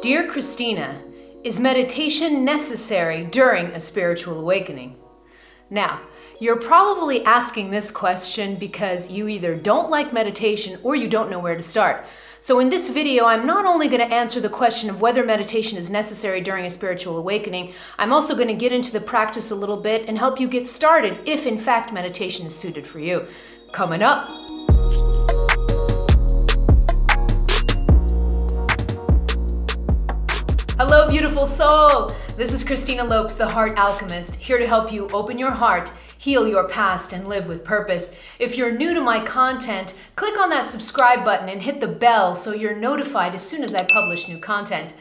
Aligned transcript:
Dear 0.00 0.28
Christina, 0.28 1.02
is 1.42 1.58
meditation 1.58 2.44
necessary 2.44 3.24
during 3.24 3.66
a 3.66 3.80
spiritual 3.80 4.38
awakening? 4.38 4.94
Now, 5.70 6.02
you're 6.38 6.60
probably 6.60 7.24
asking 7.24 7.70
this 7.70 7.90
question 7.90 8.54
because 8.54 9.10
you 9.10 9.26
either 9.26 9.56
don't 9.56 9.90
like 9.90 10.12
meditation 10.12 10.78
or 10.84 10.94
you 10.94 11.08
don't 11.08 11.30
know 11.30 11.40
where 11.40 11.56
to 11.56 11.64
start. 11.64 12.06
So, 12.40 12.60
in 12.60 12.70
this 12.70 12.88
video, 12.88 13.24
I'm 13.24 13.44
not 13.44 13.66
only 13.66 13.88
going 13.88 14.08
to 14.08 14.14
answer 14.14 14.40
the 14.40 14.48
question 14.48 14.88
of 14.88 15.00
whether 15.00 15.24
meditation 15.24 15.76
is 15.76 15.90
necessary 15.90 16.40
during 16.42 16.64
a 16.64 16.70
spiritual 16.70 17.18
awakening, 17.18 17.72
I'm 17.98 18.12
also 18.12 18.36
going 18.36 18.46
to 18.46 18.54
get 18.54 18.70
into 18.70 18.92
the 18.92 19.00
practice 19.00 19.50
a 19.50 19.56
little 19.56 19.78
bit 19.78 20.08
and 20.08 20.16
help 20.16 20.38
you 20.38 20.46
get 20.46 20.68
started 20.68 21.18
if, 21.26 21.44
in 21.44 21.58
fact, 21.58 21.92
meditation 21.92 22.46
is 22.46 22.54
suited 22.54 22.86
for 22.86 23.00
you. 23.00 23.26
Coming 23.72 24.02
up. 24.02 24.47
Hello, 30.78 31.08
beautiful 31.08 31.44
soul. 31.44 32.08
This 32.36 32.52
is 32.52 32.62
Christina 32.62 33.02
Lopes, 33.02 33.34
the 33.34 33.48
Heart 33.48 33.76
Alchemist, 33.76 34.36
here 34.36 34.58
to 34.58 34.66
help 34.66 34.92
you 34.92 35.08
open 35.08 35.36
your 35.36 35.50
heart, 35.50 35.92
heal 36.18 36.46
your 36.46 36.68
past, 36.68 37.12
and 37.12 37.26
live 37.26 37.48
with 37.48 37.64
purpose. 37.64 38.12
If 38.38 38.56
you're 38.56 38.70
new 38.70 38.94
to 38.94 39.00
my 39.00 39.26
content, 39.26 39.94
click 40.14 40.38
on 40.38 40.50
that 40.50 40.70
subscribe 40.70 41.24
button 41.24 41.48
and 41.48 41.60
hit 41.60 41.80
the 41.80 41.88
bell 41.88 42.36
so 42.36 42.54
you're 42.54 42.76
notified 42.76 43.34
as 43.34 43.42
soon 43.42 43.64
as 43.64 43.74
I 43.74 43.88
publish 43.92 44.28
new 44.28 44.38
content. 44.38 44.94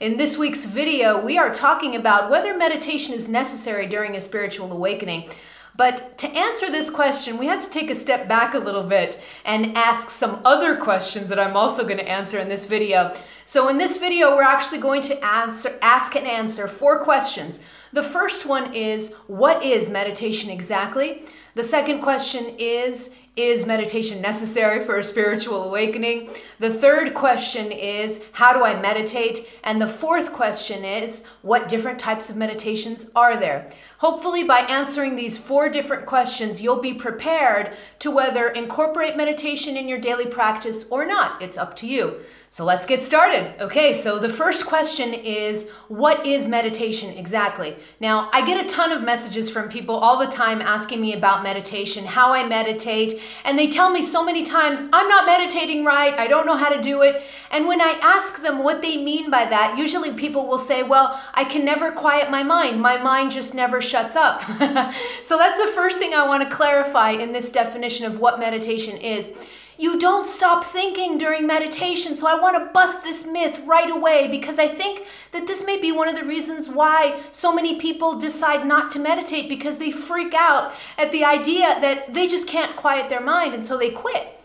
In 0.00 0.18
this 0.18 0.36
week's 0.36 0.66
video, 0.66 1.24
we 1.24 1.38
are 1.38 1.50
talking 1.50 1.96
about 1.96 2.28
whether 2.28 2.54
meditation 2.54 3.14
is 3.14 3.26
necessary 3.26 3.86
during 3.86 4.14
a 4.14 4.20
spiritual 4.20 4.70
awakening. 4.70 5.30
But 5.74 6.18
to 6.18 6.28
answer 6.28 6.70
this 6.70 6.90
question, 6.90 7.38
we 7.38 7.46
have 7.46 7.64
to 7.64 7.70
take 7.70 7.88
a 7.88 7.94
step 7.94 8.28
back 8.28 8.54
a 8.54 8.58
little 8.58 8.82
bit 8.82 9.22
and 9.44 9.76
ask 9.76 10.10
some 10.10 10.40
other 10.44 10.76
questions 10.76 11.28
that 11.30 11.40
I'm 11.40 11.56
also 11.56 11.84
going 11.84 11.96
to 11.96 12.08
answer 12.08 12.38
in 12.38 12.48
this 12.48 12.66
video. 12.66 13.16
So 13.46 13.68
in 13.68 13.78
this 13.78 13.96
video, 13.96 14.36
we're 14.36 14.42
actually 14.42 14.80
going 14.80 15.02
to 15.02 15.24
answer, 15.24 15.78
ask 15.80 16.14
and 16.14 16.26
answer 16.26 16.68
four 16.68 17.02
questions. 17.02 17.60
The 17.92 18.02
first 18.02 18.44
one 18.44 18.74
is, 18.74 19.14
what 19.26 19.62
is 19.62 19.88
meditation 19.88 20.50
exactly? 20.50 21.24
The 21.54 21.64
second 21.64 22.02
question 22.02 22.54
is, 22.58 23.10
is 23.34 23.64
meditation 23.64 24.20
necessary 24.20 24.84
for 24.84 24.98
a 24.98 25.04
spiritual 25.04 25.64
awakening? 25.64 26.28
The 26.58 26.72
third 26.72 27.14
question 27.14 27.72
is, 27.72 28.20
how 28.32 28.52
do 28.52 28.62
I 28.62 28.78
meditate? 28.78 29.48
And 29.64 29.80
the 29.80 29.88
fourth 29.88 30.32
question 30.32 30.84
is, 30.84 31.22
what 31.40 31.68
different 31.68 31.98
types 31.98 32.28
of 32.28 32.36
meditations 32.36 33.06
are 33.16 33.38
there? 33.38 33.72
Hopefully, 33.98 34.44
by 34.44 34.60
answering 34.60 35.16
these 35.16 35.38
four 35.38 35.70
different 35.70 36.04
questions, 36.04 36.60
you'll 36.60 36.82
be 36.82 36.92
prepared 36.92 37.74
to 38.00 38.10
whether 38.10 38.48
incorporate 38.48 39.16
meditation 39.16 39.78
in 39.78 39.88
your 39.88 39.98
daily 39.98 40.26
practice 40.26 40.84
or 40.90 41.06
not. 41.06 41.40
It's 41.40 41.56
up 41.56 41.74
to 41.76 41.86
you. 41.86 42.20
So 42.52 42.66
let's 42.66 42.84
get 42.84 43.02
started. 43.02 43.58
Okay, 43.62 43.94
so 43.94 44.18
the 44.18 44.28
first 44.28 44.66
question 44.66 45.14
is 45.14 45.70
what 45.88 46.26
is 46.26 46.46
meditation 46.46 47.08
exactly? 47.16 47.76
Now, 47.98 48.28
I 48.30 48.44
get 48.44 48.62
a 48.62 48.68
ton 48.68 48.92
of 48.92 49.02
messages 49.02 49.48
from 49.48 49.70
people 49.70 49.94
all 49.94 50.18
the 50.18 50.30
time 50.30 50.60
asking 50.60 51.00
me 51.00 51.14
about 51.14 51.42
meditation, 51.42 52.04
how 52.04 52.34
I 52.34 52.46
meditate, 52.46 53.18
and 53.46 53.58
they 53.58 53.70
tell 53.70 53.88
me 53.88 54.02
so 54.02 54.22
many 54.22 54.44
times, 54.44 54.80
I'm 54.92 55.08
not 55.08 55.24
meditating 55.24 55.86
right, 55.86 56.12
I 56.12 56.26
don't 56.26 56.44
know 56.44 56.58
how 56.58 56.68
to 56.68 56.78
do 56.78 57.00
it. 57.00 57.22
And 57.50 57.66
when 57.66 57.80
I 57.80 57.98
ask 58.02 58.42
them 58.42 58.62
what 58.62 58.82
they 58.82 58.98
mean 58.98 59.30
by 59.30 59.46
that, 59.46 59.78
usually 59.78 60.12
people 60.12 60.46
will 60.46 60.58
say, 60.58 60.82
Well, 60.82 61.18
I 61.32 61.44
can 61.44 61.64
never 61.64 61.90
quiet 61.90 62.30
my 62.30 62.42
mind. 62.42 62.82
My 62.82 62.98
mind 62.98 63.30
just 63.30 63.54
never 63.54 63.80
shuts 63.80 64.14
up. 64.14 64.42
so 65.24 65.38
that's 65.38 65.56
the 65.56 65.72
first 65.74 65.98
thing 65.98 66.12
I 66.12 66.28
want 66.28 66.46
to 66.46 66.54
clarify 66.54 67.12
in 67.12 67.32
this 67.32 67.50
definition 67.50 68.04
of 68.04 68.20
what 68.20 68.38
meditation 68.38 68.98
is. 68.98 69.32
You 69.78 69.98
don't 69.98 70.26
stop 70.26 70.64
thinking 70.64 71.18
during 71.18 71.46
meditation. 71.46 72.16
So 72.16 72.26
I 72.26 72.38
want 72.38 72.56
to 72.56 72.72
bust 72.72 73.02
this 73.02 73.26
myth 73.26 73.60
right 73.64 73.90
away 73.90 74.28
because 74.28 74.58
I 74.58 74.68
think 74.68 75.06
that 75.32 75.46
this 75.46 75.64
may 75.64 75.78
be 75.78 75.92
one 75.92 76.08
of 76.08 76.16
the 76.16 76.26
reasons 76.26 76.68
why 76.68 77.20
so 77.32 77.52
many 77.52 77.78
people 77.78 78.18
decide 78.18 78.66
not 78.66 78.90
to 78.92 78.98
meditate 78.98 79.48
because 79.48 79.78
they 79.78 79.90
freak 79.90 80.34
out 80.34 80.74
at 80.98 81.12
the 81.12 81.24
idea 81.24 81.78
that 81.80 82.12
they 82.14 82.26
just 82.26 82.46
can't 82.46 82.76
quiet 82.76 83.08
their 83.08 83.20
mind 83.20 83.54
and 83.54 83.64
so 83.64 83.78
they 83.78 83.90
quit. 83.90 84.38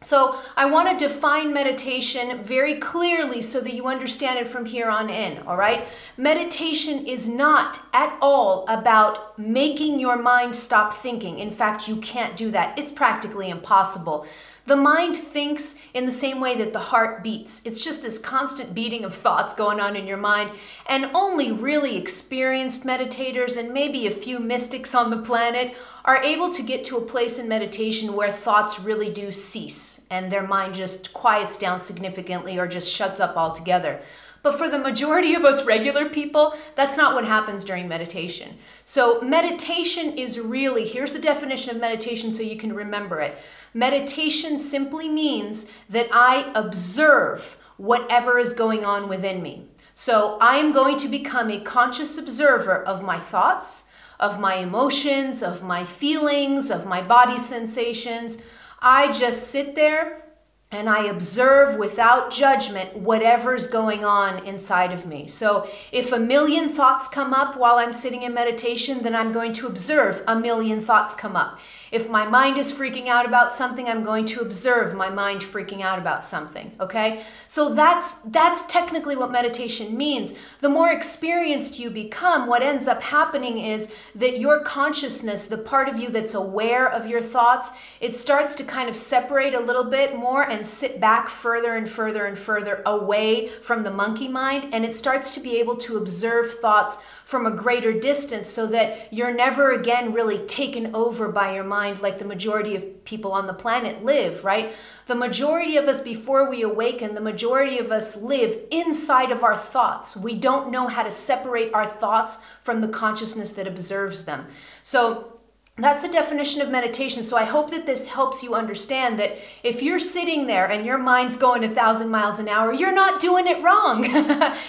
So, 0.00 0.38
I 0.56 0.66
want 0.66 0.96
to 0.96 1.08
define 1.08 1.52
meditation 1.52 2.40
very 2.44 2.78
clearly 2.78 3.42
so 3.42 3.60
that 3.60 3.74
you 3.74 3.86
understand 3.86 4.38
it 4.38 4.46
from 4.46 4.64
here 4.64 4.88
on 4.88 5.10
in, 5.10 5.38
all 5.38 5.56
right? 5.56 5.88
Meditation 6.16 7.04
is 7.04 7.28
not 7.28 7.80
at 7.92 8.16
all 8.22 8.64
about 8.68 9.36
making 9.38 9.98
your 9.98 10.16
mind 10.16 10.54
stop 10.54 10.94
thinking. 10.94 11.40
In 11.40 11.50
fact, 11.50 11.88
you 11.88 11.96
can't 11.96 12.36
do 12.36 12.52
that, 12.52 12.78
it's 12.78 12.92
practically 12.92 13.50
impossible. 13.50 14.24
The 14.68 14.76
mind 14.76 15.16
thinks 15.16 15.76
in 15.94 16.04
the 16.04 16.12
same 16.12 16.40
way 16.40 16.54
that 16.58 16.74
the 16.74 16.78
heart 16.78 17.22
beats. 17.22 17.62
It's 17.64 17.82
just 17.82 18.02
this 18.02 18.18
constant 18.18 18.74
beating 18.74 19.02
of 19.02 19.14
thoughts 19.14 19.54
going 19.54 19.80
on 19.80 19.96
in 19.96 20.06
your 20.06 20.18
mind. 20.18 20.50
And 20.90 21.10
only 21.14 21.52
really 21.52 21.96
experienced 21.96 22.84
meditators 22.84 23.56
and 23.56 23.72
maybe 23.72 24.06
a 24.06 24.10
few 24.10 24.38
mystics 24.38 24.94
on 24.94 25.08
the 25.08 25.22
planet 25.22 25.74
are 26.04 26.22
able 26.22 26.52
to 26.52 26.62
get 26.62 26.84
to 26.84 26.98
a 26.98 27.00
place 27.00 27.38
in 27.38 27.48
meditation 27.48 28.12
where 28.12 28.30
thoughts 28.30 28.78
really 28.78 29.10
do 29.10 29.32
cease 29.32 30.02
and 30.10 30.30
their 30.30 30.46
mind 30.46 30.74
just 30.74 31.14
quiets 31.14 31.56
down 31.56 31.80
significantly 31.80 32.58
or 32.58 32.68
just 32.68 32.92
shuts 32.92 33.20
up 33.20 33.38
altogether. 33.38 34.02
But 34.42 34.56
for 34.56 34.68
the 34.68 34.78
majority 34.78 35.34
of 35.34 35.44
us 35.44 35.64
regular 35.64 36.08
people, 36.08 36.54
that's 36.76 36.96
not 36.96 37.14
what 37.14 37.24
happens 37.24 37.64
during 37.64 37.88
meditation. 37.88 38.56
So, 38.84 39.20
meditation 39.20 40.16
is 40.16 40.38
really 40.38 40.86
here's 40.86 41.12
the 41.12 41.18
definition 41.18 41.74
of 41.74 41.80
meditation 41.80 42.32
so 42.32 42.42
you 42.42 42.56
can 42.56 42.72
remember 42.72 43.20
it. 43.20 43.36
Meditation 43.74 44.58
simply 44.58 45.08
means 45.08 45.66
that 45.88 46.08
I 46.12 46.50
observe 46.54 47.56
whatever 47.76 48.38
is 48.38 48.52
going 48.52 48.84
on 48.84 49.08
within 49.08 49.42
me. 49.42 49.66
So, 49.94 50.38
I 50.40 50.58
am 50.58 50.72
going 50.72 50.96
to 50.98 51.08
become 51.08 51.50
a 51.50 51.60
conscious 51.60 52.18
observer 52.18 52.82
of 52.84 53.02
my 53.02 53.18
thoughts, 53.18 53.82
of 54.20 54.38
my 54.38 54.56
emotions, 54.56 55.42
of 55.42 55.62
my 55.62 55.84
feelings, 55.84 56.70
of 56.70 56.86
my 56.86 57.02
body 57.02 57.38
sensations. 57.38 58.38
I 58.80 59.10
just 59.12 59.48
sit 59.48 59.74
there 59.74 60.22
and 60.70 60.86
I 60.86 61.06
observe 61.06 61.78
without 61.78 62.30
judgment 62.30 62.94
whatever's 62.94 63.66
going 63.66 64.04
on 64.04 64.44
inside 64.44 64.92
of 64.92 65.06
me. 65.06 65.26
So, 65.26 65.66
if 65.92 66.12
a 66.12 66.18
million 66.18 66.68
thoughts 66.68 67.08
come 67.08 67.32
up 67.32 67.56
while 67.56 67.76
I'm 67.76 67.94
sitting 67.94 68.22
in 68.22 68.34
meditation, 68.34 69.02
then 69.02 69.14
I'm 69.14 69.32
going 69.32 69.54
to 69.54 69.66
observe 69.66 70.22
a 70.26 70.38
million 70.38 70.82
thoughts 70.82 71.14
come 71.14 71.36
up. 71.36 71.58
If 71.90 72.10
my 72.10 72.26
mind 72.26 72.58
is 72.58 72.70
freaking 72.70 73.08
out 73.08 73.24
about 73.24 73.50
something, 73.50 73.88
I'm 73.88 74.04
going 74.04 74.26
to 74.26 74.40
observe 74.40 74.94
my 74.94 75.08
mind 75.08 75.40
freaking 75.40 75.80
out 75.80 75.98
about 75.98 76.22
something, 76.22 76.70
okay? 76.80 77.22
So 77.46 77.74
that's 77.74 78.14
that's 78.26 78.66
technically 78.66 79.16
what 79.16 79.30
meditation 79.30 79.96
means. 79.96 80.34
The 80.60 80.68
more 80.68 80.92
experienced 80.92 81.78
you 81.78 81.88
become, 81.88 82.46
what 82.46 82.62
ends 82.62 82.86
up 82.86 83.00
happening 83.00 83.58
is 83.58 83.88
that 84.14 84.38
your 84.38 84.62
consciousness, 84.64 85.46
the 85.46 85.56
part 85.56 85.88
of 85.88 85.96
you 85.96 86.10
that's 86.10 86.34
aware 86.34 86.92
of 86.92 87.06
your 87.06 87.22
thoughts, 87.22 87.70
it 88.00 88.14
starts 88.14 88.54
to 88.56 88.64
kind 88.64 88.90
of 88.90 88.96
separate 88.96 89.54
a 89.54 89.60
little 89.60 89.84
bit 89.84 90.14
more 90.14 90.42
and 90.42 90.57
sit 90.66 91.00
back 91.00 91.28
further 91.28 91.76
and 91.76 91.88
further 91.88 92.26
and 92.26 92.38
further 92.38 92.82
away 92.86 93.48
from 93.62 93.82
the 93.82 93.90
monkey 93.90 94.28
mind 94.28 94.72
and 94.72 94.84
it 94.84 94.94
starts 94.94 95.34
to 95.34 95.40
be 95.40 95.56
able 95.56 95.76
to 95.76 95.96
observe 95.96 96.54
thoughts 96.60 96.98
from 97.24 97.44
a 97.44 97.50
greater 97.50 97.92
distance 97.92 98.48
so 98.48 98.66
that 98.66 99.12
you're 99.12 99.34
never 99.34 99.72
again 99.72 100.14
really 100.14 100.38
taken 100.46 100.94
over 100.94 101.28
by 101.28 101.54
your 101.54 101.62
mind 101.62 102.00
like 102.00 102.18
the 102.18 102.24
majority 102.24 102.74
of 102.74 103.04
people 103.04 103.32
on 103.32 103.46
the 103.46 103.52
planet 103.52 104.02
live, 104.02 104.44
right? 104.44 104.72
The 105.08 105.14
majority 105.14 105.76
of 105.76 105.88
us, 105.88 106.00
before 106.00 106.48
we 106.48 106.62
awaken, 106.62 107.14
the 107.14 107.20
majority 107.20 107.78
of 107.78 107.92
us 107.92 108.16
live 108.16 108.58
inside 108.70 109.30
of 109.30 109.42
our 109.42 109.56
thoughts. 109.56 110.16
We 110.16 110.34
don't 110.34 110.70
know 110.70 110.86
how 110.86 111.02
to 111.02 111.12
separate 111.12 111.72
our 111.74 111.86
thoughts 111.86 112.38
from 112.62 112.80
the 112.80 112.88
consciousness 112.88 113.52
that 113.52 113.66
observes 113.66 114.24
them. 114.24 114.46
So, 114.82 115.37
that's 115.78 116.02
the 116.02 116.08
definition 116.08 116.60
of 116.60 116.70
meditation. 116.70 117.22
So 117.22 117.36
I 117.36 117.44
hope 117.44 117.70
that 117.70 117.86
this 117.86 118.06
helps 118.06 118.42
you 118.42 118.54
understand 118.54 119.18
that 119.18 119.38
if 119.62 119.82
you're 119.82 120.00
sitting 120.00 120.46
there 120.46 120.66
and 120.66 120.84
your 120.84 120.98
mind's 120.98 121.36
going 121.36 121.62
a 121.62 121.72
thousand 121.72 122.10
miles 122.10 122.38
an 122.38 122.48
hour, 122.48 122.72
you're 122.72 122.92
not 122.92 123.20
doing 123.20 123.46
it 123.46 123.62
wrong. 123.62 124.04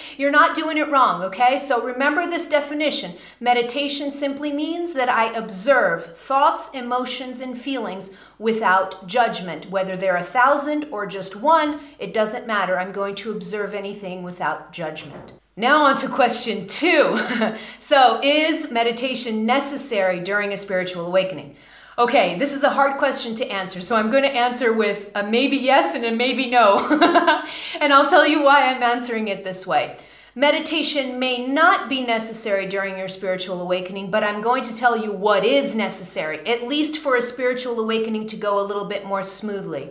you're 0.16 0.30
not 0.30 0.54
doing 0.54 0.78
it 0.78 0.88
wrong, 0.88 1.22
okay? 1.24 1.58
So 1.58 1.82
remember 1.82 2.28
this 2.28 2.46
definition. 2.46 3.14
Meditation 3.40 4.12
simply 4.12 4.52
means 4.52 4.94
that 4.94 5.08
I 5.08 5.32
observe 5.34 6.16
thoughts, 6.16 6.70
emotions, 6.74 7.40
and 7.40 7.60
feelings 7.60 8.10
without 8.38 9.06
judgment. 9.06 9.68
Whether 9.70 9.96
they're 9.96 10.16
a 10.16 10.22
thousand 10.22 10.86
or 10.90 11.06
just 11.06 11.34
one, 11.34 11.80
it 11.98 12.14
doesn't 12.14 12.46
matter. 12.46 12.78
I'm 12.78 12.92
going 12.92 13.16
to 13.16 13.32
observe 13.32 13.74
anything 13.74 14.22
without 14.22 14.72
judgment. 14.72 15.32
Now, 15.60 15.82
on 15.82 15.96
to 15.96 16.08
question 16.08 16.66
two. 16.66 17.20
so, 17.80 18.18
is 18.22 18.70
meditation 18.70 19.44
necessary 19.44 20.18
during 20.18 20.54
a 20.54 20.56
spiritual 20.56 21.06
awakening? 21.06 21.54
Okay, 21.98 22.38
this 22.38 22.54
is 22.54 22.62
a 22.62 22.70
hard 22.70 22.96
question 22.96 23.34
to 23.34 23.46
answer, 23.46 23.82
so 23.82 23.94
I'm 23.94 24.10
going 24.10 24.22
to 24.22 24.30
answer 24.30 24.72
with 24.72 25.10
a 25.14 25.22
maybe 25.22 25.58
yes 25.58 25.94
and 25.94 26.02
a 26.06 26.12
maybe 26.12 26.48
no. 26.48 26.88
and 27.78 27.92
I'll 27.92 28.08
tell 28.08 28.26
you 28.26 28.40
why 28.40 28.68
I'm 28.68 28.82
answering 28.82 29.28
it 29.28 29.44
this 29.44 29.66
way. 29.66 29.98
Meditation 30.34 31.18
may 31.18 31.46
not 31.46 31.90
be 31.90 32.06
necessary 32.06 32.66
during 32.66 32.96
your 32.96 33.08
spiritual 33.08 33.60
awakening, 33.60 34.10
but 34.10 34.24
I'm 34.24 34.40
going 34.40 34.62
to 34.62 34.74
tell 34.74 34.96
you 34.96 35.12
what 35.12 35.44
is 35.44 35.76
necessary, 35.76 36.38
at 36.46 36.66
least 36.66 36.96
for 36.96 37.16
a 37.16 37.22
spiritual 37.22 37.78
awakening 37.80 38.28
to 38.28 38.36
go 38.36 38.58
a 38.58 38.64
little 38.64 38.86
bit 38.86 39.04
more 39.04 39.22
smoothly. 39.22 39.90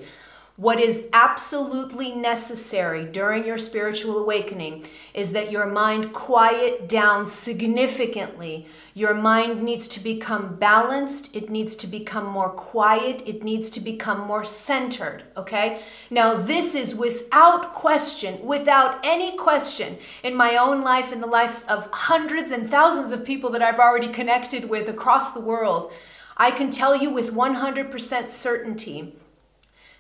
What 0.60 0.82
is 0.82 1.06
absolutely 1.14 2.12
necessary 2.12 3.06
during 3.06 3.46
your 3.46 3.58
spiritual 3.58 4.18
awakening 4.18 4.88
is 5.14 5.32
that 5.32 5.54
your 5.54 5.66
mind 5.66 6.12
quiet 6.12 6.90
down 6.90 7.28
significantly. 7.28 8.68
Your 8.94 9.14
mind 9.14 9.64
needs 9.64 9.88
to 9.88 10.02
become 10.02 10.58
balanced, 10.58 11.34
it 11.34 11.50
needs 11.50 11.78
to 11.78 11.88
become 11.88 12.26
more 12.26 12.50
quiet, 12.50 13.24
it 13.26 13.42
needs 13.42 13.70
to 13.70 13.80
become 13.80 14.28
more 14.28 14.44
centered, 14.44 15.24
okay? 15.38 15.82
Now, 16.10 16.34
this 16.34 16.76
is 16.76 16.94
without 16.94 17.74
question, 17.74 18.46
without 18.46 19.00
any 19.02 19.38
question, 19.38 19.98
in 20.24 20.36
my 20.36 20.58
own 20.58 20.82
life, 20.82 21.14
in 21.14 21.22
the 21.22 21.28
lives 21.28 21.64
of 21.70 21.88
hundreds 21.94 22.52
and 22.52 22.70
thousands 22.70 23.14
of 23.14 23.24
people 23.24 23.50
that 23.52 23.62
I've 23.62 23.80
already 23.80 24.12
connected 24.12 24.70
with 24.70 24.90
across 24.90 25.32
the 25.32 25.40
world. 25.40 25.94
I 26.36 26.52
can 26.52 26.70
tell 26.70 26.98
you 26.98 27.12
with 27.12 27.34
100% 27.34 28.30
certainty 28.30 29.16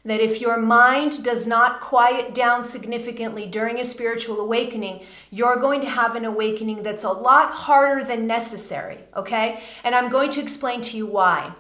that 0.06 0.22
if 0.22 0.40
your 0.40 0.58
mind 0.58 1.24
does 1.24 1.46
not 1.46 1.82
quiet 1.82 2.34
down 2.34 2.64
significantly 2.64 3.46
during 3.46 3.80
a 3.80 3.86
spiritual 3.86 4.40
awakening, 4.40 5.02
you're 5.30 5.60
going 5.60 5.82
to 5.82 5.90
have 5.90 6.16
an 6.16 6.26
awakening 6.26 6.84
that's 6.84 7.04
a 7.04 7.10
lot 7.10 7.52
harder 7.52 8.04
than 8.04 8.26
necessary, 8.26 9.00
okay? 9.16 9.62
And 9.84 9.94
I'm 9.94 10.10
going 10.10 10.32
to 10.32 10.42
explain 10.42 10.82
to 10.82 10.98
you 10.98 11.06
why. 11.06 11.54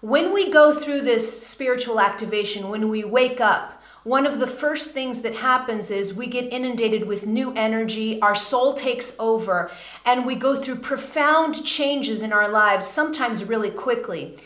When 0.00 0.34
we 0.34 0.50
go 0.50 0.78
through 0.78 1.00
this 1.02 1.46
spiritual 1.46 1.98
activation, 1.98 2.68
when 2.68 2.88
we 2.90 3.04
wake 3.04 3.40
up, 3.40 3.80
one 4.02 4.26
of 4.26 4.38
the 4.38 4.46
first 4.46 4.90
things 4.90 5.22
that 5.22 5.34
happens 5.34 5.90
is 5.90 6.12
we 6.12 6.26
get 6.26 6.52
inundated 6.52 7.06
with 7.06 7.26
new 7.26 7.54
energy, 7.54 8.20
our 8.20 8.34
soul 8.34 8.74
takes 8.74 9.16
over, 9.18 9.70
and 10.04 10.26
we 10.26 10.34
go 10.34 10.60
through 10.60 10.76
profound 10.76 11.64
changes 11.64 12.20
in 12.20 12.30
our 12.30 12.50
lives, 12.50 12.86
sometimes 12.86 13.44
really 13.44 13.70
quickly. 13.70 14.36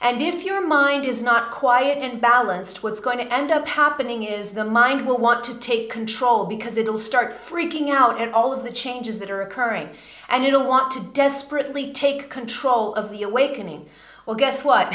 And 0.00 0.20
if 0.20 0.44
your 0.44 0.66
mind 0.66 1.04
is 1.04 1.22
not 1.22 1.50
quiet 1.50 1.98
and 1.98 2.20
balanced, 2.20 2.82
what's 2.82 3.00
going 3.00 3.18
to 3.18 3.32
end 3.32 3.50
up 3.50 3.66
happening 3.66 4.22
is 4.22 4.50
the 4.50 4.64
mind 4.64 5.06
will 5.06 5.18
want 5.18 5.44
to 5.44 5.58
take 5.58 5.90
control 5.90 6.44
because 6.46 6.76
it'll 6.76 6.98
start 6.98 7.32
freaking 7.32 7.90
out 7.90 8.20
at 8.20 8.32
all 8.32 8.52
of 8.52 8.62
the 8.62 8.72
changes 8.72 9.18
that 9.20 9.30
are 9.30 9.42
occurring. 9.42 9.90
And 10.28 10.44
it'll 10.44 10.66
want 10.66 10.90
to 10.92 11.00
desperately 11.12 11.92
take 11.92 12.28
control 12.28 12.94
of 12.94 13.10
the 13.10 13.22
awakening. 13.22 13.86
Well, 14.26 14.36
guess 14.36 14.64
what? 14.64 14.94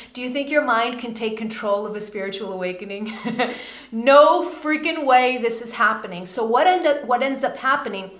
Do 0.14 0.22
you 0.22 0.32
think 0.32 0.48
your 0.48 0.64
mind 0.64 1.00
can 1.00 1.12
take 1.12 1.36
control 1.36 1.86
of 1.86 1.94
a 1.94 2.00
spiritual 2.00 2.52
awakening? 2.52 3.12
no 3.92 4.50
freaking 4.50 5.04
way 5.04 5.36
this 5.36 5.60
is 5.60 5.72
happening. 5.72 6.24
So 6.24 6.44
what 6.46 6.66
end 6.66 6.86
up 6.86 7.04
what 7.04 7.22
ends 7.22 7.44
up 7.44 7.58
happening 7.58 8.10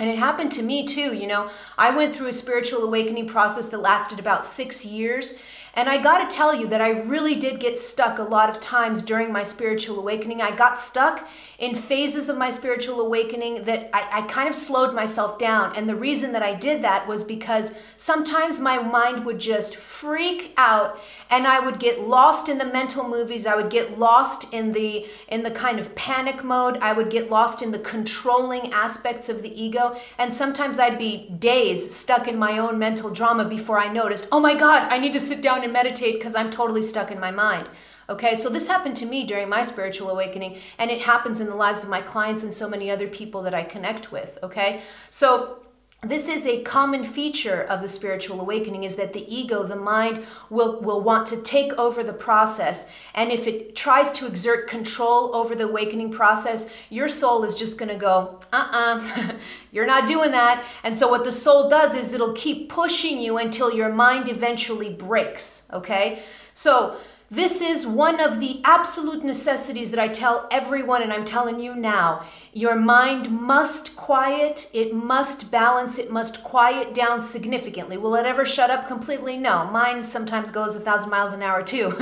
and 0.00 0.08
it 0.08 0.18
happened 0.18 0.50
to 0.52 0.62
me 0.62 0.86
too, 0.86 1.14
you 1.14 1.26
know. 1.26 1.50
I 1.76 1.94
went 1.94 2.16
through 2.16 2.28
a 2.28 2.32
spiritual 2.32 2.82
awakening 2.82 3.28
process 3.28 3.66
that 3.66 3.78
lasted 3.78 4.18
about 4.18 4.46
6 4.46 4.84
years 4.84 5.34
and 5.74 5.88
I 5.88 6.02
got 6.02 6.28
to 6.28 6.36
tell 6.36 6.54
you 6.54 6.66
that 6.68 6.80
I 6.80 6.90
really 6.90 7.36
did 7.36 7.60
get 7.60 7.78
stuck 7.78 8.18
a 8.18 8.22
lot 8.22 8.50
of 8.50 8.60
times 8.60 9.02
during 9.02 9.32
my 9.32 9.42
spiritual 9.42 9.98
awakening. 9.98 10.42
I 10.42 10.54
got 10.54 10.80
stuck 10.80 11.28
in 11.58 11.74
phases 11.74 12.28
of 12.28 12.36
my 12.36 12.50
spiritual 12.50 13.00
awakening 13.00 13.64
that 13.64 13.90
I, 13.92 14.20
I, 14.20 14.22
kind 14.22 14.48
of 14.48 14.56
slowed 14.56 14.94
myself 14.94 15.38
down. 15.38 15.76
And 15.76 15.88
the 15.88 15.94
reason 15.94 16.32
that 16.32 16.42
I 16.42 16.54
did 16.54 16.82
that 16.82 17.06
was 17.06 17.22
because 17.22 17.72
sometimes 17.96 18.60
my 18.60 18.78
mind 18.78 19.24
would 19.26 19.38
just 19.38 19.76
freak 19.76 20.52
out 20.56 20.98
and 21.28 21.46
I 21.46 21.60
would 21.60 21.78
get 21.78 22.00
lost 22.00 22.48
in 22.48 22.58
the 22.58 22.64
mental 22.64 23.06
movies. 23.06 23.46
I 23.46 23.54
would 23.54 23.70
get 23.70 23.98
lost 23.98 24.52
in 24.52 24.72
the 24.72 25.06
in 25.28 25.42
the 25.42 25.50
kind 25.50 25.78
of 25.78 25.94
panic 25.94 26.42
mode. 26.42 26.78
I 26.78 26.92
would 26.92 27.10
get 27.10 27.30
lost 27.30 27.62
in 27.62 27.70
the 27.70 27.78
controlling 27.78 28.72
aspects 28.72 29.28
of 29.28 29.42
the 29.42 29.62
ego. 29.62 29.96
And 30.18 30.32
sometimes 30.32 30.78
I'd 30.78 30.98
be 30.98 31.28
days 31.38 31.94
stuck 31.94 32.26
in 32.26 32.38
my 32.38 32.58
own 32.58 32.78
mental 32.78 33.10
drama 33.10 33.44
before 33.44 33.78
I 33.78 33.92
noticed, 33.92 34.26
oh 34.32 34.40
my 34.40 34.56
God, 34.56 34.90
I 34.90 34.98
need 34.98 35.12
to 35.12 35.20
sit 35.20 35.42
down 35.42 35.59
down 35.60 35.64
and 35.64 35.72
meditate 35.72 36.18
because 36.18 36.34
I'm 36.34 36.50
totally 36.50 36.82
stuck 36.82 37.10
in 37.10 37.20
my 37.20 37.30
mind. 37.30 37.68
Okay, 38.08 38.34
so 38.34 38.48
this 38.48 38.66
happened 38.66 38.96
to 38.96 39.06
me 39.06 39.24
during 39.24 39.48
my 39.48 39.62
spiritual 39.62 40.10
awakening, 40.10 40.58
and 40.78 40.90
it 40.90 41.02
happens 41.02 41.38
in 41.38 41.46
the 41.46 41.54
lives 41.54 41.84
of 41.84 41.88
my 41.88 42.02
clients 42.02 42.42
and 42.42 42.52
so 42.52 42.68
many 42.68 42.90
other 42.90 43.06
people 43.06 43.42
that 43.42 43.54
I 43.54 43.62
connect 43.62 44.10
with. 44.10 44.38
Okay, 44.42 44.82
so 45.10 45.58
this 46.02 46.28
is 46.28 46.46
a 46.46 46.62
common 46.62 47.04
feature 47.04 47.62
of 47.62 47.82
the 47.82 47.88
spiritual 47.88 48.40
awakening 48.40 48.84
is 48.84 48.96
that 48.96 49.12
the 49.12 49.34
ego 49.34 49.62
the 49.64 49.76
mind 49.76 50.24
will 50.48 50.80
will 50.80 51.02
want 51.02 51.26
to 51.26 51.36
take 51.42 51.74
over 51.74 52.02
the 52.02 52.12
process. 52.12 52.86
And 53.14 53.30
if 53.30 53.46
it 53.46 53.76
tries 53.76 54.10
to 54.14 54.26
exert 54.26 54.66
control 54.66 55.36
over 55.36 55.54
the 55.54 55.64
awakening 55.64 56.10
process 56.10 56.66
your 56.88 57.08
soul 57.08 57.44
is 57.44 57.54
just 57.54 57.76
going 57.76 57.90
to 57.90 57.96
go 57.96 58.40
uh-uh 58.50 59.34
you're 59.72 59.86
not 59.86 60.08
doing 60.08 60.30
that. 60.30 60.64
And 60.84 60.98
so 60.98 61.06
what 61.06 61.24
the 61.24 61.32
soul 61.32 61.68
does 61.68 61.94
is 61.94 62.14
it'll 62.14 62.32
keep 62.32 62.70
pushing 62.70 63.18
you 63.18 63.36
until 63.36 63.70
your 63.70 63.92
mind 63.92 64.30
eventually 64.30 64.94
breaks 64.94 65.64
okay? 65.70 66.22
So 66.54 66.96
this 67.32 67.60
is 67.60 67.86
one 67.86 68.18
of 68.18 68.40
the 68.40 68.60
absolute 68.64 69.24
necessities 69.24 69.92
that 69.92 70.00
I 70.00 70.08
tell 70.08 70.48
everyone, 70.50 71.00
and 71.00 71.12
I'm 71.12 71.24
telling 71.24 71.60
you 71.60 71.76
now. 71.76 72.24
Your 72.52 72.74
mind 72.74 73.30
must 73.30 73.94
quiet, 73.94 74.68
it 74.72 74.92
must 74.92 75.48
balance, 75.48 75.96
it 75.96 76.10
must 76.10 76.42
quiet 76.42 76.92
down 76.92 77.22
significantly. 77.22 77.96
Will 77.96 78.16
it 78.16 78.26
ever 78.26 78.44
shut 78.44 78.70
up 78.70 78.88
completely? 78.88 79.38
No. 79.38 79.66
Mine 79.66 80.02
sometimes 80.02 80.50
goes 80.50 80.74
a 80.74 80.80
thousand 80.80 81.10
miles 81.10 81.32
an 81.32 81.42
hour 81.42 81.62
too. 81.62 81.92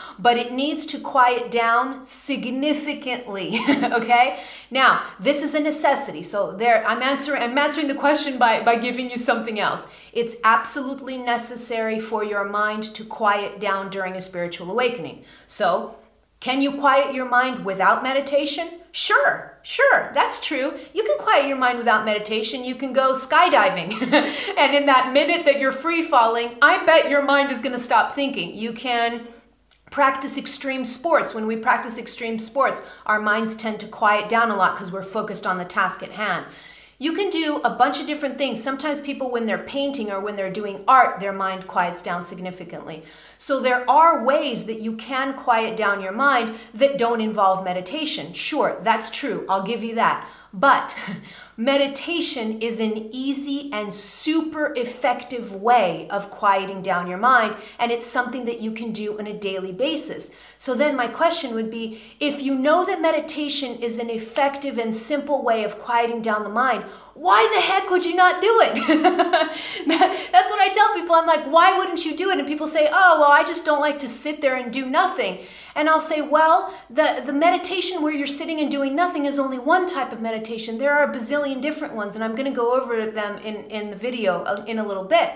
but 0.18 0.36
it 0.36 0.52
needs 0.52 0.84
to 0.86 0.98
quiet 0.98 1.50
down 1.50 2.04
significantly. 2.04 3.60
okay? 3.68 4.40
Now, 4.70 5.02
this 5.18 5.42
is 5.42 5.54
a 5.54 5.60
necessity. 5.60 6.22
So 6.22 6.52
there 6.52 6.86
I'm 6.86 7.02
answering 7.02 7.42
I'm 7.42 7.56
answering 7.56 7.88
the 7.88 7.94
question 7.94 8.38
by, 8.38 8.62
by 8.62 8.76
giving 8.76 9.10
you 9.10 9.18
something 9.18 9.58
else. 9.58 9.86
It's 10.12 10.36
absolutely 10.44 11.18
necessary 11.18 12.00
for 12.00 12.24
your 12.24 12.44
mind 12.44 12.94
to 12.94 13.04
quiet 13.04 13.60
down 13.60 13.90
during 13.90 14.16
a 14.16 14.20
spiritual 14.20 14.69
awakening. 14.70 15.24
So 15.46 15.96
can 16.40 16.62
you 16.62 16.78
quiet 16.78 17.14
your 17.14 17.28
mind 17.28 17.64
without 17.64 18.02
meditation? 18.02 18.80
Sure, 18.92 19.58
sure, 19.62 20.10
that's 20.14 20.44
true. 20.44 20.72
You 20.94 21.04
can 21.04 21.18
quiet 21.18 21.46
your 21.46 21.58
mind 21.58 21.78
without 21.78 22.04
meditation. 22.04 22.64
You 22.64 22.74
can 22.74 22.92
go 22.92 23.12
skydiving. 23.12 23.92
and 24.58 24.74
in 24.74 24.86
that 24.86 25.12
minute 25.12 25.44
that 25.44 25.60
you're 25.60 25.70
free 25.70 26.02
falling, 26.02 26.56
I 26.62 26.84
bet 26.86 27.10
your 27.10 27.22
mind 27.22 27.52
is 27.52 27.60
going 27.60 27.76
to 27.76 27.82
stop 27.82 28.14
thinking. 28.14 28.56
You 28.56 28.72
can 28.72 29.28
practice 29.90 30.38
extreme 30.38 30.84
sports. 30.84 31.34
When 31.34 31.46
we 31.46 31.56
practice 31.56 31.98
extreme 31.98 32.38
sports, 32.38 32.80
our 33.06 33.20
minds 33.20 33.54
tend 33.54 33.78
to 33.80 33.86
quiet 33.86 34.28
down 34.28 34.50
a 34.50 34.56
lot 34.56 34.74
because 34.74 34.92
we're 34.92 35.02
focused 35.02 35.46
on 35.46 35.58
the 35.58 35.64
task 35.64 36.02
at 36.02 36.12
hand. 36.12 36.46
You 37.02 37.14
can 37.14 37.30
do 37.30 37.62
a 37.64 37.70
bunch 37.70 37.98
of 37.98 38.06
different 38.06 38.36
things. 38.36 38.62
Sometimes 38.62 39.00
people, 39.00 39.30
when 39.30 39.46
they're 39.46 39.56
painting 39.56 40.10
or 40.12 40.20
when 40.20 40.36
they're 40.36 40.52
doing 40.52 40.84
art, 40.86 41.18
their 41.18 41.32
mind 41.32 41.66
quiets 41.66 42.02
down 42.02 42.26
significantly. 42.26 43.04
So 43.38 43.58
there 43.58 43.88
are 43.88 44.22
ways 44.22 44.66
that 44.66 44.82
you 44.82 44.96
can 44.96 45.32
quiet 45.32 45.78
down 45.78 46.02
your 46.02 46.12
mind 46.12 46.58
that 46.74 46.98
don't 46.98 47.22
involve 47.22 47.64
meditation. 47.64 48.34
Sure, 48.34 48.78
that's 48.82 49.08
true. 49.08 49.46
I'll 49.48 49.62
give 49.62 49.82
you 49.82 49.94
that. 49.94 50.28
But 50.52 50.94
meditation 51.60 52.58
is 52.62 52.80
an 52.80 53.10
easy 53.12 53.68
and 53.70 53.92
super 53.92 54.72
effective 54.76 55.54
way 55.54 56.08
of 56.08 56.30
quieting 56.30 56.80
down 56.80 57.06
your 57.06 57.18
mind, 57.18 57.54
and 57.78 57.92
it's 57.92 58.06
something 58.06 58.46
that 58.46 58.60
you 58.60 58.72
can 58.72 58.92
do 58.92 59.18
on 59.18 59.26
a 59.26 59.38
daily 59.38 59.70
basis. 59.70 60.30
So 60.56 60.74
then, 60.74 60.96
my 60.96 61.06
question 61.06 61.54
would 61.54 61.70
be 61.70 62.00
if 62.18 62.40
you 62.40 62.54
know 62.54 62.86
that 62.86 63.02
meditation 63.02 63.76
is 63.82 63.98
an 63.98 64.08
effective 64.08 64.78
and 64.78 64.94
simple 64.94 65.42
way 65.42 65.62
of 65.62 65.78
quieting 65.78 66.22
down 66.22 66.44
the 66.44 66.48
mind, 66.48 66.84
why 67.14 67.46
the 67.54 67.60
heck 67.60 67.90
would 67.90 68.04
you 68.04 68.14
not 68.14 68.40
do 68.40 68.60
it? 68.62 68.74
That's 69.86 70.50
what 70.50 70.60
I 70.60 70.70
tell 70.72 70.94
people. 70.94 71.14
I'm 71.14 71.26
like, 71.26 71.44
why 71.44 71.76
wouldn't 71.76 72.04
you 72.06 72.16
do 72.16 72.30
it? 72.30 72.38
And 72.38 72.48
people 72.48 72.66
say, 72.66 72.88
oh, 72.90 73.20
well, 73.20 73.30
I 73.30 73.42
just 73.42 73.64
don't 73.64 73.80
like 73.80 73.98
to 73.98 74.08
sit 74.08 74.40
there 74.40 74.56
and 74.56 74.72
do 74.72 74.86
nothing. 74.86 75.40
And 75.74 75.88
I'll 75.88 76.00
say, 76.00 76.22
well, 76.22 76.74
the, 76.88 77.22
the 77.26 77.32
meditation 77.32 78.02
where 78.02 78.12
you're 78.12 78.26
sitting 78.26 78.60
and 78.60 78.70
doing 78.70 78.94
nothing 78.94 79.26
is 79.26 79.38
only 79.38 79.58
one 79.58 79.86
type 79.86 80.12
of 80.12 80.20
meditation. 80.20 80.78
There 80.78 80.92
are 80.92 81.10
a 81.10 81.14
bazillion 81.14 81.49
different 81.54 81.94
ones, 81.94 82.14
and 82.14 82.22
I'm 82.22 82.34
going 82.34 82.50
to 82.50 82.56
go 82.56 82.74
over 82.80 83.10
them 83.10 83.38
in, 83.38 83.56
in 83.70 83.90
the 83.90 83.96
video 83.96 84.42
uh, 84.42 84.64
in 84.66 84.78
a 84.78 84.86
little 84.86 85.04
bit. 85.04 85.32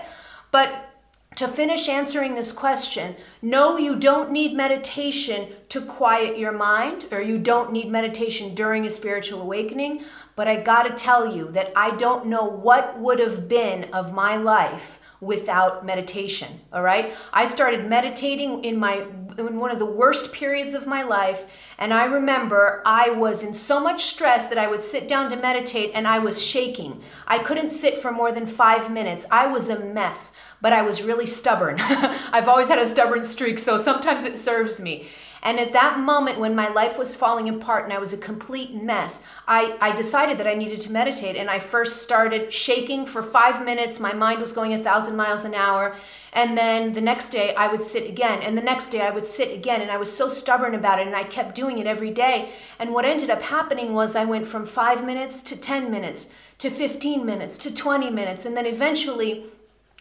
But 0.51 0.89
to 1.35 1.47
finish 1.47 1.89
answering 1.89 2.35
this 2.35 2.51
question, 2.51 3.15
no, 3.41 3.77
you 3.77 3.95
don't 3.95 4.31
need 4.31 4.55
meditation 4.55 5.49
to 5.69 5.81
quiet 5.81 6.37
your 6.37 6.53
mind, 6.53 7.07
or 7.11 7.21
you 7.21 7.37
don't 7.37 7.71
need 7.71 7.91
meditation 7.91 8.55
during 8.55 8.85
a 8.85 8.89
spiritual 8.89 9.41
awakening. 9.41 10.03
But 10.35 10.47
I 10.47 10.57
gotta 10.61 10.91
tell 10.91 11.35
you 11.35 11.51
that 11.51 11.73
I 11.75 11.91
don't 11.91 12.27
know 12.27 12.45
what 12.45 12.99
would 12.99 13.19
have 13.19 13.47
been 13.47 13.85
of 13.93 14.13
my 14.13 14.37
life 14.37 14.99
without 15.21 15.85
meditation 15.85 16.59
all 16.73 16.81
right 16.81 17.13
i 17.31 17.45
started 17.45 17.87
meditating 17.87 18.63
in 18.65 18.77
my 18.77 19.05
in 19.37 19.59
one 19.59 19.71
of 19.71 19.79
the 19.79 19.85
worst 19.85 20.31
periods 20.31 20.73
of 20.73 20.87
my 20.87 21.03
life 21.03 21.45
and 21.77 21.93
i 21.93 22.05
remember 22.05 22.81
i 22.85 23.09
was 23.09 23.43
in 23.43 23.53
so 23.53 23.79
much 23.79 24.05
stress 24.05 24.47
that 24.47 24.57
i 24.57 24.67
would 24.67 24.81
sit 24.81 25.07
down 25.07 25.29
to 25.29 25.35
meditate 25.35 25.91
and 25.93 26.07
i 26.07 26.19
was 26.19 26.41
shaking. 26.41 27.01
I 27.27 27.39
couldn't 27.39 27.69
sit 27.69 28.01
for 28.01 28.11
more 28.11 28.31
than 28.31 28.45
5 28.45 28.91
minutes. 28.91 29.25
I 29.31 29.47
was 29.47 29.69
a 29.69 29.79
mess 29.79 30.31
but 30.61 30.73
i 30.73 30.81
was 30.81 31.01
really 31.01 31.25
stubborn. 31.25 31.77
I've 31.79 32.47
always 32.47 32.67
had 32.67 32.79
a 32.79 32.87
stubborn 32.87 33.23
streak 33.23 33.59
so 33.59 33.77
sometimes 33.77 34.23
it 34.23 34.39
serves 34.39 34.79
me 34.79 35.07
And 35.45 35.59
at 35.59 35.73
that 35.73 35.99
moment, 35.99 36.39
when 36.39 36.55
my 36.55 36.69
life 36.69 36.97
was 36.97 37.15
falling 37.15 37.47
apart 37.47 37.83
and 37.83 37.93
I 37.93 37.99
was 37.99 38.13
a 38.13 38.17
complete 38.17 38.73
mess, 38.73 39.21
I, 39.47 39.77
I 39.79 39.91
decided 39.91 40.39
that 40.39 40.47
I 40.47 40.55
needed 40.55 40.81
to 40.81 40.91
meditate. 40.91 41.35
And 41.35 41.51
I 41.51 41.59
first 41.59 42.01
started 42.01 42.51
shaking 42.51 43.05
for 43.05 43.21
five 43.21 43.63
minutes. 43.63 43.99
My 43.99 44.11
mind 44.11 44.39
was 44.39 44.51
going 44.51 44.73
a 44.73 44.83
thousand 44.83 45.15
miles 45.15 45.45
an 45.45 45.53
hour. 45.53 45.95
And 46.33 46.57
then 46.57 46.93
the 46.93 47.01
next 47.01 47.29
day, 47.29 47.53
I 47.53 47.67
would 47.67 47.83
sit 47.83 48.09
again. 48.09 48.41
And 48.41 48.57
the 48.57 48.63
next 48.63 48.89
day, 48.89 49.01
I 49.01 49.11
would 49.11 49.27
sit 49.27 49.53
again. 49.53 49.81
And 49.81 49.91
I 49.91 49.97
was 49.97 50.11
so 50.11 50.27
stubborn 50.29 50.73
about 50.73 50.97
it. 50.97 51.05
And 51.05 51.15
I 51.15 51.23
kept 51.23 51.53
doing 51.53 51.77
it 51.77 51.85
every 51.85 52.09
day. 52.09 52.49
And 52.79 52.91
what 52.91 53.05
ended 53.05 53.29
up 53.29 53.43
happening 53.43 53.93
was 53.93 54.15
I 54.15 54.25
went 54.25 54.47
from 54.47 54.65
five 54.65 55.05
minutes 55.05 55.43
to 55.43 55.55
10 55.55 55.91
minutes 55.91 56.27
to 56.57 56.71
15 56.71 57.23
minutes 57.23 57.59
to 57.59 57.71
20 57.71 58.09
minutes. 58.09 58.45
And 58.45 58.57
then 58.57 58.65
eventually, 58.65 59.45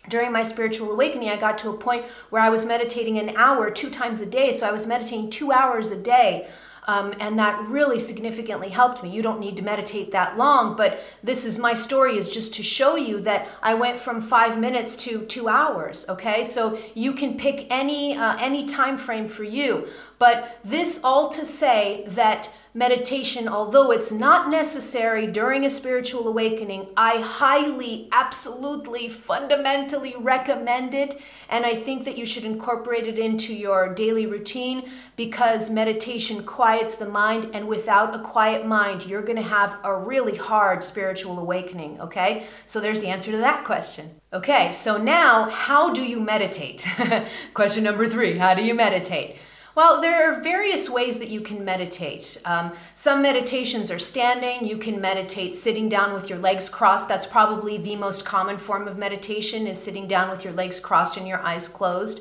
during 0.08 0.32
my 0.32 0.42
spiritual 0.42 0.92
awakening, 0.92 1.28
I 1.28 1.36
got 1.36 1.58
to 1.58 1.70
a 1.70 1.76
point 1.76 2.04
where 2.30 2.42
I 2.42 2.50
was 2.50 2.64
meditating 2.64 3.18
an 3.18 3.36
hour 3.36 3.70
two 3.70 3.90
times 3.90 4.20
a 4.20 4.26
day. 4.26 4.52
So 4.52 4.66
I 4.66 4.72
was 4.72 4.86
meditating 4.86 5.30
two 5.30 5.52
hours 5.52 5.90
a 5.90 5.96
day. 5.96 6.48
Um, 6.86 7.14
and 7.18 7.38
that 7.38 7.66
really 7.66 7.98
significantly 7.98 8.68
helped 8.68 9.02
me. 9.02 9.08
You 9.08 9.22
don't 9.22 9.40
need 9.40 9.56
to 9.56 9.62
meditate 9.62 10.12
that 10.12 10.36
long, 10.36 10.76
but 10.76 11.00
this 11.22 11.46
is 11.46 11.56
my 11.56 11.72
story 11.72 12.18
is 12.18 12.28
just 12.28 12.52
to 12.54 12.62
show 12.62 12.94
you 12.96 13.20
that 13.20 13.48
I 13.62 13.72
went 13.72 13.98
from 13.98 14.20
five 14.20 14.58
minutes 14.58 14.94
to 14.96 15.24
two 15.24 15.48
hours. 15.48 16.04
Okay, 16.10 16.44
so 16.44 16.78
you 16.94 17.14
can 17.14 17.38
pick 17.38 17.66
any 17.70 18.16
uh, 18.16 18.36
any 18.36 18.66
time 18.66 18.98
frame 18.98 19.28
for 19.28 19.44
you. 19.44 19.88
But 20.18 20.58
this 20.64 21.00
all 21.02 21.28
to 21.30 21.44
say 21.44 22.04
that 22.08 22.50
meditation, 22.76 23.46
although 23.46 23.92
it's 23.92 24.10
not 24.10 24.50
necessary 24.50 25.28
during 25.28 25.64
a 25.64 25.70
spiritual 25.70 26.26
awakening, 26.26 26.88
I 26.96 27.20
highly, 27.20 28.08
absolutely, 28.10 29.08
fundamentally 29.08 30.14
recommend 30.18 30.92
it. 30.92 31.20
And 31.48 31.64
I 31.64 31.82
think 31.82 32.04
that 32.04 32.18
you 32.18 32.26
should 32.26 32.44
incorporate 32.44 33.06
it 33.06 33.18
into 33.18 33.54
your 33.54 33.94
daily 33.94 34.26
routine 34.26 34.90
because 35.14 35.70
meditation 35.70 36.44
quiets 36.44 36.96
the 36.96 37.06
mind. 37.06 37.50
And 37.54 37.68
without 37.68 38.12
a 38.14 38.18
quiet 38.18 38.66
mind, 38.66 39.06
you're 39.06 39.22
going 39.22 39.36
to 39.36 39.42
have 39.42 39.78
a 39.84 39.96
really 39.96 40.36
hard 40.36 40.82
spiritual 40.82 41.38
awakening. 41.38 42.00
Okay? 42.00 42.46
So 42.66 42.80
there's 42.80 42.98
the 42.98 43.06
answer 43.08 43.30
to 43.30 43.38
that 43.38 43.64
question. 43.64 44.10
Okay, 44.32 44.72
so 44.72 44.96
now 44.96 45.48
how 45.48 45.92
do 45.92 46.02
you 46.02 46.18
meditate? 46.18 46.84
question 47.54 47.84
number 47.84 48.08
three 48.08 48.36
How 48.36 48.54
do 48.54 48.64
you 48.64 48.74
meditate? 48.74 49.36
Well, 49.76 50.00
there 50.00 50.30
are 50.30 50.40
various 50.40 50.88
ways 50.88 51.18
that 51.18 51.30
you 51.30 51.40
can 51.40 51.64
meditate. 51.64 52.40
Um, 52.44 52.74
some 52.94 53.20
meditations 53.20 53.90
are 53.90 53.98
standing. 53.98 54.64
You 54.64 54.78
can 54.78 55.00
meditate 55.00 55.56
sitting 55.56 55.88
down 55.88 56.14
with 56.14 56.30
your 56.30 56.38
legs 56.38 56.68
crossed. 56.68 57.08
That's 57.08 57.26
probably 57.26 57.78
the 57.78 57.96
most 57.96 58.24
common 58.24 58.56
form 58.56 58.86
of 58.86 58.96
meditation 58.96 59.66
is 59.66 59.82
sitting 59.82 60.06
down 60.06 60.30
with 60.30 60.44
your 60.44 60.52
legs 60.52 60.78
crossed 60.78 61.16
and 61.16 61.26
your 61.26 61.40
eyes 61.40 61.66
closed. 61.66 62.20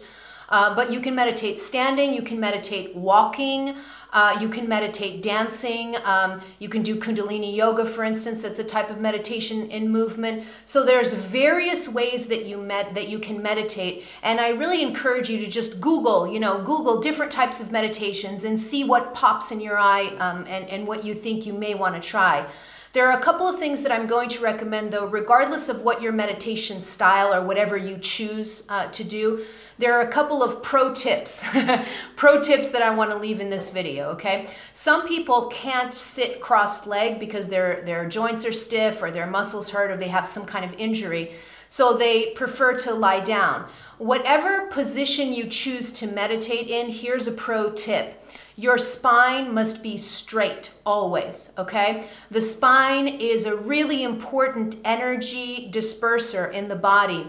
Uh, 0.54 0.76
but 0.76 0.92
you 0.92 1.00
can 1.00 1.16
meditate 1.16 1.58
standing, 1.58 2.14
you 2.14 2.22
can 2.22 2.40
meditate 2.40 2.96
walking, 2.96 3.76
uh, 4.12 4.38
you 4.40 4.48
can 4.48 4.68
meditate 4.68 5.24
dancing, 5.24 5.96
um, 6.04 6.40
you 6.60 6.70
can 6.70 6.84
do 6.84 6.96
Kundalini 6.96 7.56
yoga, 7.56 7.84
for 7.88 8.04
instance. 8.04 8.44
That's 8.44 8.60
a 8.60 8.64
type 8.64 8.92
of 8.92 9.00
meditation 9.00 9.72
in 9.72 9.90
movement. 9.90 10.46
So 10.66 10.86
there's 10.86 11.12
various 11.12 11.90
ways 11.90 12.28
that 12.28 12.46
you 12.46 12.60
med- 12.60 12.94
that 12.94 13.08
you 13.08 13.18
can 13.18 13.42
meditate, 13.42 14.04
and 14.22 14.40
I 14.40 14.50
really 14.50 14.84
encourage 14.84 15.28
you 15.28 15.40
to 15.40 15.48
just 15.48 15.82
Google, 15.82 16.32
you 16.32 16.40
know, 16.40 16.62
Google 16.64 17.02
different 17.02 17.32
types 17.32 17.60
of 17.60 17.72
meditations 17.72 18.44
and 18.44 18.62
see 18.62 18.84
what 18.84 19.16
pops 19.16 19.52
in 19.52 19.60
your 19.60 19.80
eye 19.80 20.06
um, 20.20 20.46
and 20.48 20.70
and 20.70 20.86
what 20.86 21.04
you 21.04 21.16
think 21.16 21.48
you 21.48 21.54
may 21.54 21.74
want 21.74 21.96
to 21.96 22.10
try. 22.16 22.46
There 22.94 23.10
are 23.10 23.18
a 23.18 23.24
couple 23.24 23.48
of 23.48 23.58
things 23.58 23.82
that 23.82 23.92
I'm 23.92 24.06
going 24.06 24.30
to 24.30 24.40
recommend, 24.40 24.94
though, 24.94 25.08
regardless 25.08 25.68
of 25.68 25.82
what 25.82 26.00
your 26.00 26.12
meditation 26.12 26.80
style 26.80 27.34
or 27.34 27.42
whatever 27.42 27.76
you 27.76 27.98
choose 27.98 28.62
uh, 28.70 28.86
to 28.92 29.04
do. 29.04 29.46
There 29.80 29.98
are 29.98 30.02
a 30.02 30.12
couple 30.12 30.44
of 30.44 30.62
pro 30.62 30.94
tips, 30.94 31.44
pro 32.16 32.40
tips 32.40 32.70
that 32.70 32.84
I 32.84 32.92
want 32.92 33.10
to 33.10 33.18
leave 33.18 33.40
in 33.40 33.50
this 33.50 33.72
video, 33.72 34.10
okay? 34.10 34.52
Some 34.74 35.08
people 35.08 35.48
can't 35.48 35.92
sit 35.92 36.40
crossed 36.40 36.86
leg 36.86 37.20
because 37.20 37.48
their, 37.48 37.82
their 37.84 38.08
joints 38.08 38.46
are 38.46 38.52
stiff 38.52 39.02
or 39.02 39.10
their 39.10 39.26
muscles 39.26 39.72
hurt 39.72 39.90
or 39.90 39.98
they 39.98 40.10
have 40.10 40.28
some 40.28 40.46
kind 40.46 40.64
of 40.64 40.74
injury. 40.80 41.34
So 41.70 41.98
they 41.98 42.34
prefer 42.36 42.78
to 42.78 42.94
lie 42.94 43.22
down. 43.22 43.68
Whatever 43.98 44.68
position 44.68 45.34
you 45.34 45.48
choose 45.48 45.92
to 45.94 46.06
meditate 46.06 46.68
in, 46.68 46.92
here's 46.92 47.26
a 47.26 47.32
pro 47.32 47.72
tip 47.72 48.23
your 48.56 48.78
spine 48.78 49.54
must 49.54 49.82
be 49.82 49.98
straight 49.98 50.72
always, 50.86 51.52
okay? 51.58 52.08
The 52.30 52.42
spine 52.42 53.08
is 53.08 53.46
a 53.46 53.56
really 53.56 54.04
important 54.04 54.78
energy 54.86 55.70
disperser 55.72 56.52
in 56.54 56.68
the 56.68 56.76
body. 56.76 57.28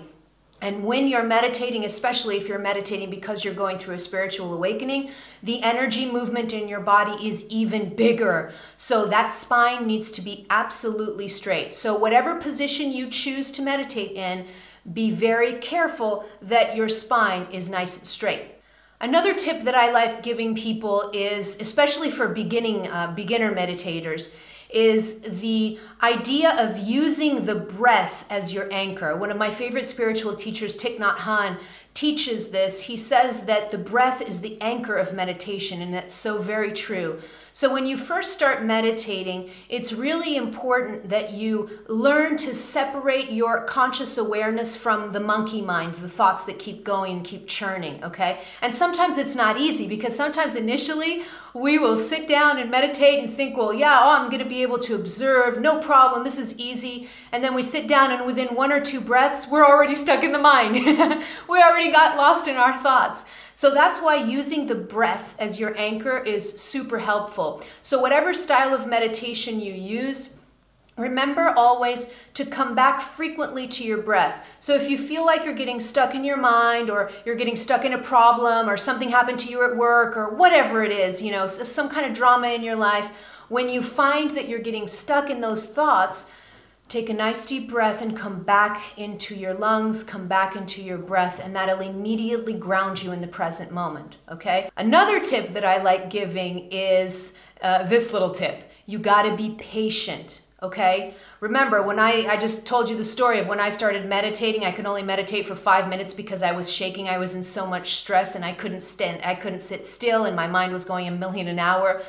And 0.60 0.84
when 0.84 1.08
you're 1.08 1.24
meditating, 1.24 1.84
especially 1.84 2.36
if 2.36 2.48
you're 2.48 2.58
meditating 2.58 3.10
because 3.10 3.44
you're 3.44 3.54
going 3.54 3.78
through 3.78 3.96
a 3.96 3.98
spiritual 3.98 4.54
awakening, 4.54 5.10
the 5.42 5.62
energy 5.62 6.10
movement 6.10 6.52
in 6.52 6.68
your 6.68 6.80
body 6.80 7.28
is 7.28 7.44
even 7.50 7.94
bigger. 7.94 8.52
So 8.76 9.06
that 9.06 9.32
spine 9.32 9.86
needs 9.86 10.10
to 10.12 10.22
be 10.22 10.46
absolutely 10.48 11.28
straight. 11.28 11.74
So, 11.74 11.94
whatever 11.94 12.36
position 12.36 12.92
you 12.92 13.10
choose 13.10 13.50
to 13.52 13.62
meditate 13.62 14.12
in, 14.12 14.46
be 14.92 15.10
very 15.10 15.54
careful 15.58 16.26
that 16.40 16.76
your 16.76 16.88
spine 16.88 17.46
is 17.50 17.68
nice 17.68 17.98
and 17.98 18.06
straight. 18.06 18.54
Another 19.00 19.34
tip 19.34 19.62
that 19.64 19.74
I 19.74 19.90
like 19.90 20.22
giving 20.22 20.54
people 20.54 21.10
is, 21.12 21.60
especially 21.60 22.10
for 22.10 22.28
beginning 22.28 22.88
uh, 22.88 23.12
beginner 23.14 23.54
meditators, 23.54 24.32
is 24.70 25.20
the 25.20 25.78
idea 26.02 26.56
of 26.58 26.78
using 26.78 27.44
the 27.44 27.54
breath 27.54 28.24
as 28.30 28.52
your 28.52 28.72
anchor. 28.72 29.16
One 29.16 29.30
of 29.30 29.36
my 29.36 29.50
favorite 29.50 29.86
spiritual 29.86 30.34
teachers, 30.34 30.74
Thich 30.74 30.98
Nhat 30.98 31.18
Hanh, 31.18 31.58
teaches 31.94 32.48
this. 32.48 32.82
He 32.82 32.96
says 32.96 33.42
that 33.42 33.70
the 33.70 33.78
breath 33.78 34.20
is 34.20 34.40
the 34.40 34.60
anchor 34.60 34.96
of 34.96 35.14
meditation, 35.14 35.80
and 35.80 35.94
that's 35.94 36.14
so 36.14 36.42
very 36.42 36.72
true. 36.72 37.20
So, 37.52 37.72
when 37.72 37.86
you 37.86 37.96
first 37.96 38.32
start 38.32 38.64
meditating, 38.64 39.48
it's 39.68 39.92
really 39.92 40.36
important 40.36 41.08
that 41.08 41.32
you 41.32 41.70
learn 41.86 42.36
to 42.38 42.52
separate 42.52 43.30
your 43.30 43.64
conscious 43.64 44.18
awareness 44.18 44.74
from 44.74 45.12
the 45.12 45.20
monkey 45.20 45.62
mind, 45.62 45.94
the 45.94 46.08
thoughts 46.08 46.42
that 46.44 46.58
keep 46.58 46.82
going, 46.82 47.22
keep 47.22 47.46
churning, 47.46 48.02
okay? 48.02 48.40
And 48.60 48.74
sometimes 48.74 49.18
it's 49.18 49.36
not 49.36 49.60
easy 49.60 49.86
because 49.86 50.16
sometimes 50.16 50.56
initially 50.56 51.22
we 51.54 51.78
will 51.78 51.96
sit 51.96 52.26
down 52.26 52.58
and 52.58 52.68
meditate 52.68 53.22
and 53.22 53.32
think, 53.32 53.56
well, 53.56 53.72
yeah, 53.72 54.00
oh, 54.02 54.10
I'm 54.10 54.28
going 54.28 54.42
to 54.42 54.48
be 54.48 54.62
able 54.62 54.80
to 54.80 54.96
observe, 54.96 55.60
no 55.60 55.78
problem, 55.80 56.24
this 56.24 56.36
is 56.36 56.58
easy. 56.58 57.08
And 57.30 57.44
then 57.44 57.54
we 57.54 57.62
sit 57.62 57.86
down 57.86 58.10
and 58.10 58.26
within 58.26 58.56
one 58.56 58.72
or 58.72 58.80
two 58.80 59.00
breaths, 59.00 59.46
we're 59.46 59.64
already 59.64 59.94
stuck 59.94 60.24
in 60.24 60.32
the 60.32 60.38
mind. 60.38 60.74
we 61.48 61.62
already 61.62 61.83
got 61.92 62.16
lost 62.16 62.48
in 62.48 62.56
our 62.56 62.80
thoughts. 62.82 63.24
So 63.54 63.72
that's 63.72 64.00
why 64.00 64.16
using 64.16 64.66
the 64.66 64.74
breath 64.74 65.34
as 65.38 65.58
your 65.58 65.76
anchor 65.78 66.18
is 66.18 66.60
super 66.60 66.98
helpful. 66.98 67.62
So, 67.82 68.00
whatever 68.00 68.34
style 68.34 68.74
of 68.74 68.86
meditation 68.86 69.60
you 69.60 69.72
use, 69.72 70.30
Remember 70.96 71.48
always 71.56 72.10
to 72.34 72.46
come 72.46 72.76
back 72.76 73.00
frequently 73.00 73.66
to 73.66 73.82
your 73.82 73.98
breath. 73.98 74.46
So 74.60 74.76
if 74.76 74.88
you 74.88 74.96
feel 74.96 75.26
like 75.26 75.44
you're 75.44 75.52
getting 75.52 75.80
stuck 75.80 76.14
in 76.14 76.22
your 76.22 76.36
mind 76.36 76.88
or 76.88 77.10
you're 77.24 77.34
getting 77.34 77.56
stuck 77.56 77.84
in 77.84 77.94
a 77.94 77.98
problem 77.98 78.68
or 78.70 78.76
something 78.76 79.08
happened 79.08 79.40
to 79.40 79.50
you 79.50 79.64
at 79.64 79.76
work 79.76 80.16
or 80.16 80.30
whatever 80.30 80.84
it 80.84 80.92
is, 80.92 81.20
you 81.20 81.32
know, 81.32 81.48
some 81.48 81.88
kind 81.88 82.06
of 82.06 82.12
drama 82.12 82.48
in 82.48 82.62
your 82.62 82.76
life, 82.76 83.10
when 83.48 83.68
you 83.68 83.82
find 83.82 84.36
that 84.36 84.48
you're 84.48 84.60
getting 84.60 84.86
stuck 84.86 85.30
in 85.30 85.40
those 85.40 85.66
thoughts, 85.66 86.26
Take 86.88 87.08
a 87.08 87.14
nice 87.14 87.46
deep 87.46 87.70
breath 87.70 88.02
and 88.02 88.16
come 88.16 88.42
back 88.42 88.98
into 88.98 89.34
your 89.34 89.54
lungs, 89.54 90.04
come 90.04 90.28
back 90.28 90.54
into 90.54 90.82
your 90.82 90.98
breath, 90.98 91.40
and 91.42 91.56
that'll 91.56 91.80
immediately 91.80 92.52
ground 92.52 93.02
you 93.02 93.12
in 93.12 93.20
the 93.20 93.26
present 93.26 93.72
moment. 93.72 94.16
Okay? 94.30 94.70
Another 94.76 95.18
tip 95.18 95.52
that 95.54 95.64
I 95.64 95.82
like 95.82 96.10
giving 96.10 96.68
is 96.70 97.32
uh, 97.62 97.84
this 97.84 98.12
little 98.12 98.30
tip 98.30 98.70
you 98.86 98.98
gotta 98.98 99.34
be 99.34 99.50
patient. 99.58 100.42
Okay? 100.62 101.14
Remember, 101.40 101.82
when 101.82 101.98
I, 101.98 102.26
I 102.26 102.36
just 102.36 102.66
told 102.66 102.88
you 102.88 102.96
the 102.96 103.04
story 103.04 103.38
of 103.38 103.46
when 103.46 103.60
I 103.60 103.68
started 103.68 104.06
meditating, 104.06 104.64
I 104.64 104.72
could 104.72 104.86
only 104.86 105.02
meditate 105.02 105.46
for 105.46 105.54
five 105.54 105.88
minutes 105.88 106.14
because 106.14 106.42
I 106.42 106.52
was 106.52 106.72
shaking. 106.72 107.08
I 107.08 107.18
was 107.18 107.34
in 107.34 107.44
so 107.44 107.66
much 107.66 107.96
stress 107.96 108.34
and 108.34 108.44
I 108.44 108.52
couldn't 108.52 108.82
stand, 108.82 109.20
I 109.24 109.34
couldn't 109.34 109.60
sit 109.60 109.86
still, 109.86 110.24
and 110.24 110.34
my 110.34 110.46
mind 110.46 110.72
was 110.72 110.84
going 110.84 111.08
a 111.08 111.10
million 111.10 111.48
an 111.48 111.58
hour 111.58 112.02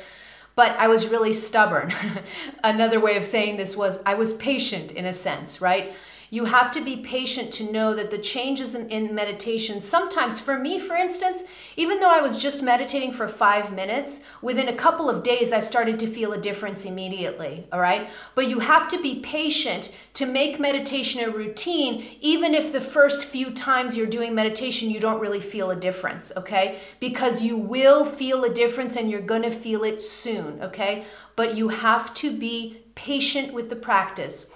but 0.56 0.72
I 0.72 0.88
was 0.88 1.06
really 1.06 1.32
stubborn. 1.32 1.94
Another 2.64 2.98
way 2.98 3.16
of 3.16 3.24
saying 3.24 3.56
this 3.56 3.76
was 3.76 4.00
I 4.04 4.14
was 4.14 4.32
patient 4.32 4.90
in 4.90 5.04
a 5.06 5.12
sense, 5.12 5.60
right? 5.60 5.92
You 6.30 6.46
have 6.46 6.72
to 6.72 6.80
be 6.82 6.96
patient 6.96 7.52
to 7.54 7.70
know 7.70 7.94
that 7.94 8.10
the 8.10 8.18
changes 8.18 8.74
in, 8.74 8.88
in, 8.90 9.14
meditation, 9.14 9.80
sometimes 9.80 10.40
for 10.40 10.58
me, 10.58 10.78
for 10.78 10.96
instance, 10.96 11.44
even 11.76 12.00
though 12.00 12.10
I 12.10 12.20
was 12.20 12.38
just 12.38 12.62
meditating 12.62 13.12
for 13.12 13.28
five 13.28 13.72
minutes, 13.72 14.20
within 14.42 14.68
a 14.68 14.74
couple 14.74 15.08
of 15.08 15.22
days, 15.22 15.52
I 15.52 15.60
started 15.60 15.98
to 16.00 16.06
feel 16.06 16.32
a 16.32 16.40
difference 16.40 16.84
immediately. 16.84 17.66
All 17.72 17.80
right. 17.80 18.10
But 18.34 18.48
you 18.48 18.58
have 18.58 18.88
to 18.88 19.00
be 19.00 19.20
patient 19.20 19.92
to 20.14 20.26
make 20.26 20.58
meditation 20.58 21.22
a 21.22 21.30
routine, 21.30 22.04
even 22.20 22.54
if 22.54 22.72
the 22.72 22.80
first 22.80 23.24
few 23.24 23.52
times 23.52 23.96
you're 23.96 24.06
doing 24.06 24.34
meditation, 24.34 24.90
you 24.90 25.00
don't 25.00 25.20
really 25.20 25.40
feel 25.40 25.70
a 25.70 25.76
difference. 25.76 26.32
Okay. 26.36 26.80
Because 27.00 27.42
you 27.42 27.56
will 27.56 28.04
feel 28.04 28.44
a 28.44 28.52
difference 28.52 28.96
and 28.96 29.10
you're 29.10 29.20
to 29.20 29.50
feel 29.50 29.84
it 29.84 30.00
soon. 30.00 30.62
Okay. 30.62 31.04
But 31.36 31.56
you 31.56 31.68
have 31.68 32.14
to 32.14 32.36
be 32.36 32.78
patient 32.94 33.52
with 33.52 33.70
the 33.70 33.76
practice. 33.76 34.46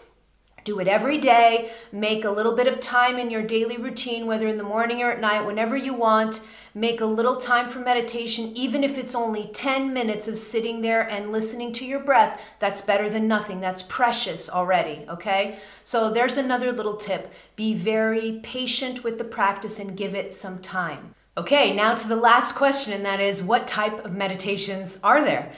Do 0.65 0.79
it 0.81 0.89
every 0.89 1.19
day. 1.19 1.73
Make 1.93 2.25
a 2.25 2.31
little 2.31 2.55
bit 2.55 2.67
of 2.67 2.81
time 2.81 3.19
in 3.19 3.31
your 3.31 3.43
daily 3.43 3.77
routine, 3.77 4.27
whether 4.27 4.47
in 4.47 4.59
the 4.59 4.63
morning 4.63 5.03
or 5.03 5.11
at 5.11 5.21
night, 5.21 5.47
whenever 5.47 5.77
you 5.77 5.95
want. 5.95 6.41
Make 6.75 7.01
a 7.01 7.07
little 7.07 7.37
time 7.37 7.69
for 7.69 7.81
meditation, 7.81 8.57
even 8.57 8.85
if 8.85 8.97
it's 8.97 9.15
only 9.15 9.51
10 9.53 9.93
minutes 9.93 10.29
of 10.29 10.39
sitting 10.39 10.83
there 10.83 11.03
and 11.03 11.33
listening 11.33 11.73
to 11.75 11.85
your 11.85 12.01
breath. 12.01 12.41
That's 12.61 12.81
better 12.81 13.11
than 13.11 13.27
nothing. 13.27 13.61
That's 13.61 13.83
precious 13.83 14.49
already, 14.49 15.05
okay? 15.09 15.59
So 15.83 16.13
there's 16.13 16.37
another 16.37 16.71
little 16.71 16.97
tip 16.97 17.33
be 17.57 17.75
very 17.75 18.41
patient 18.43 19.03
with 19.03 19.19
the 19.19 19.25
practice 19.25 19.79
and 19.79 19.97
give 19.97 20.15
it 20.15 20.33
some 20.33 20.61
time. 20.61 21.15
Okay, 21.37 21.75
now 21.75 21.95
to 21.95 22.09
the 22.09 22.17
last 22.17 22.55
question, 22.55 22.93
and 22.93 23.05
that 23.05 23.21
is 23.21 23.43
what 23.43 23.67
type 23.67 24.05
of 24.05 24.13
meditations 24.13 24.99
are 25.03 25.25
there? 25.25 25.53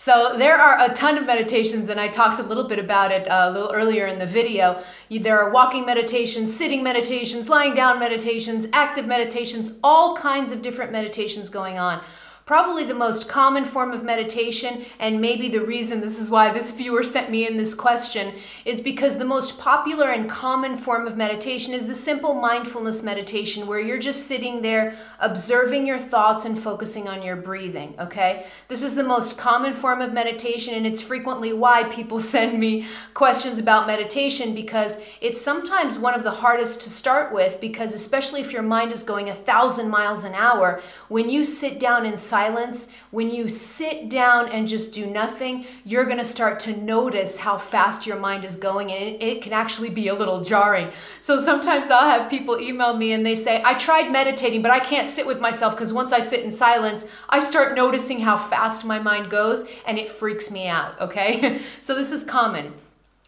So 0.00 0.36
there 0.38 0.56
are 0.56 0.88
a 0.88 0.94
ton 0.94 1.18
of 1.18 1.26
meditations, 1.26 1.88
and 1.88 1.98
I 1.98 2.06
talked 2.06 2.38
a 2.38 2.44
little 2.44 2.68
bit 2.68 2.78
about 2.78 3.10
it 3.10 3.28
uh, 3.28 3.48
a 3.48 3.50
little 3.50 3.72
earlier 3.72 4.06
in 4.06 4.20
the 4.20 4.26
video. 4.26 4.80
There 5.10 5.40
are 5.40 5.50
walking 5.50 5.84
meditations, 5.84 6.56
sitting 6.56 6.84
meditations, 6.84 7.48
lying 7.48 7.74
down 7.74 7.98
meditations, 7.98 8.68
active 8.72 9.06
meditations, 9.06 9.72
all 9.82 10.16
kinds 10.16 10.52
of 10.52 10.62
different 10.62 10.92
meditations 10.92 11.50
going 11.50 11.80
on. 11.80 12.00
Probably 12.48 12.84
the 12.84 12.94
most 12.94 13.28
common 13.28 13.66
form 13.66 13.92
of 13.92 14.02
meditation, 14.02 14.86
and 14.98 15.20
maybe 15.20 15.50
the 15.50 15.60
reason 15.60 16.00
this 16.00 16.18
is 16.18 16.30
why 16.30 16.50
this 16.50 16.70
viewer 16.70 17.02
sent 17.02 17.30
me 17.30 17.46
in 17.46 17.58
this 17.58 17.74
question, 17.74 18.36
is 18.64 18.80
because 18.80 19.18
the 19.18 19.24
most 19.26 19.58
popular 19.58 20.12
and 20.12 20.30
common 20.30 20.74
form 20.74 21.06
of 21.06 21.14
meditation 21.14 21.74
is 21.74 21.84
the 21.84 21.94
simple 21.94 22.32
mindfulness 22.32 23.02
meditation 23.02 23.66
where 23.66 23.80
you're 23.80 23.98
just 23.98 24.26
sitting 24.26 24.62
there 24.62 24.96
observing 25.18 25.86
your 25.86 25.98
thoughts 25.98 26.46
and 26.46 26.58
focusing 26.58 27.06
on 27.06 27.20
your 27.20 27.36
breathing, 27.36 27.94
okay? 27.98 28.46
This 28.68 28.82
is 28.82 28.94
the 28.94 29.04
most 29.04 29.36
common 29.36 29.74
form 29.74 30.00
of 30.00 30.14
meditation, 30.14 30.72
and 30.72 30.86
it's 30.86 31.02
frequently 31.02 31.52
why 31.52 31.84
people 31.84 32.18
send 32.38 32.58
me 32.58 32.86
questions 33.12 33.58
about 33.58 33.86
meditation 33.86 34.54
because 34.54 34.96
it's 35.20 35.38
sometimes 35.38 35.98
one 35.98 36.14
of 36.14 36.22
the 36.22 36.30
hardest 36.30 36.80
to 36.80 36.88
start 36.88 37.30
with 37.30 37.60
because, 37.60 37.92
especially 37.92 38.40
if 38.40 38.52
your 38.54 38.62
mind 38.62 38.90
is 38.90 39.02
going 39.02 39.28
a 39.28 39.34
thousand 39.34 39.90
miles 39.90 40.24
an 40.24 40.32
hour, 40.32 40.80
when 41.08 41.28
you 41.28 41.44
sit 41.44 41.78
down 41.78 42.06
in 42.06 42.16
silence, 42.38 42.86
when 43.10 43.30
you 43.30 43.48
sit 43.48 44.08
down 44.08 44.48
and 44.50 44.68
just 44.68 44.92
do 44.92 45.04
nothing, 45.06 45.66
you're 45.84 46.04
going 46.04 46.18
to 46.18 46.24
start 46.24 46.60
to 46.60 46.76
notice 46.76 47.36
how 47.36 47.58
fast 47.58 48.06
your 48.06 48.16
mind 48.16 48.44
is 48.44 48.56
going, 48.56 48.92
and 48.92 49.02
it, 49.02 49.20
it, 49.20 49.42
can 49.42 49.52
actually 49.52 49.90
be 49.90 50.06
a 50.06 50.14
little 50.14 50.44
jarring. 50.44 50.88
So 51.20 51.42
sometimes 51.42 51.90
I'll 51.90 52.08
have 52.08 52.30
people 52.30 52.60
email 52.60 52.96
me 52.96 53.10
and 53.10 53.26
they 53.26 53.34
say, 53.34 53.60
I 53.64 53.74
tried 53.74 54.12
meditating, 54.12 54.62
but 54.62 54.70
I 54.70 54.78
can't 54.78 55.08
sit 55.08 55.26
with 55.26 55.40
myself 55.40 55.74
because 55.74 55.92
once 55.92 56.12
I 56.12 56.20
sit 56.20 56.44
in 56.44 56.52
silence, 56.52 57.04
I 57.28 57.40
start 57.40 57.74
noticing 57.74 58.20
how 58.20 58.36
fast 58.36 58.84
my 58.84 59.00
mind 59.00 59.30
goes 59.30 59.64
and 59.84 59.98
it 59.98 60.08
freaks 60.08 60.48
me 60.48 60.68
out, 60.68 61.00
okay? 61.00 61.60
so 61.80 61.92
this 61.96 62.12
is 62.12 62.22
common. 62.22 62.72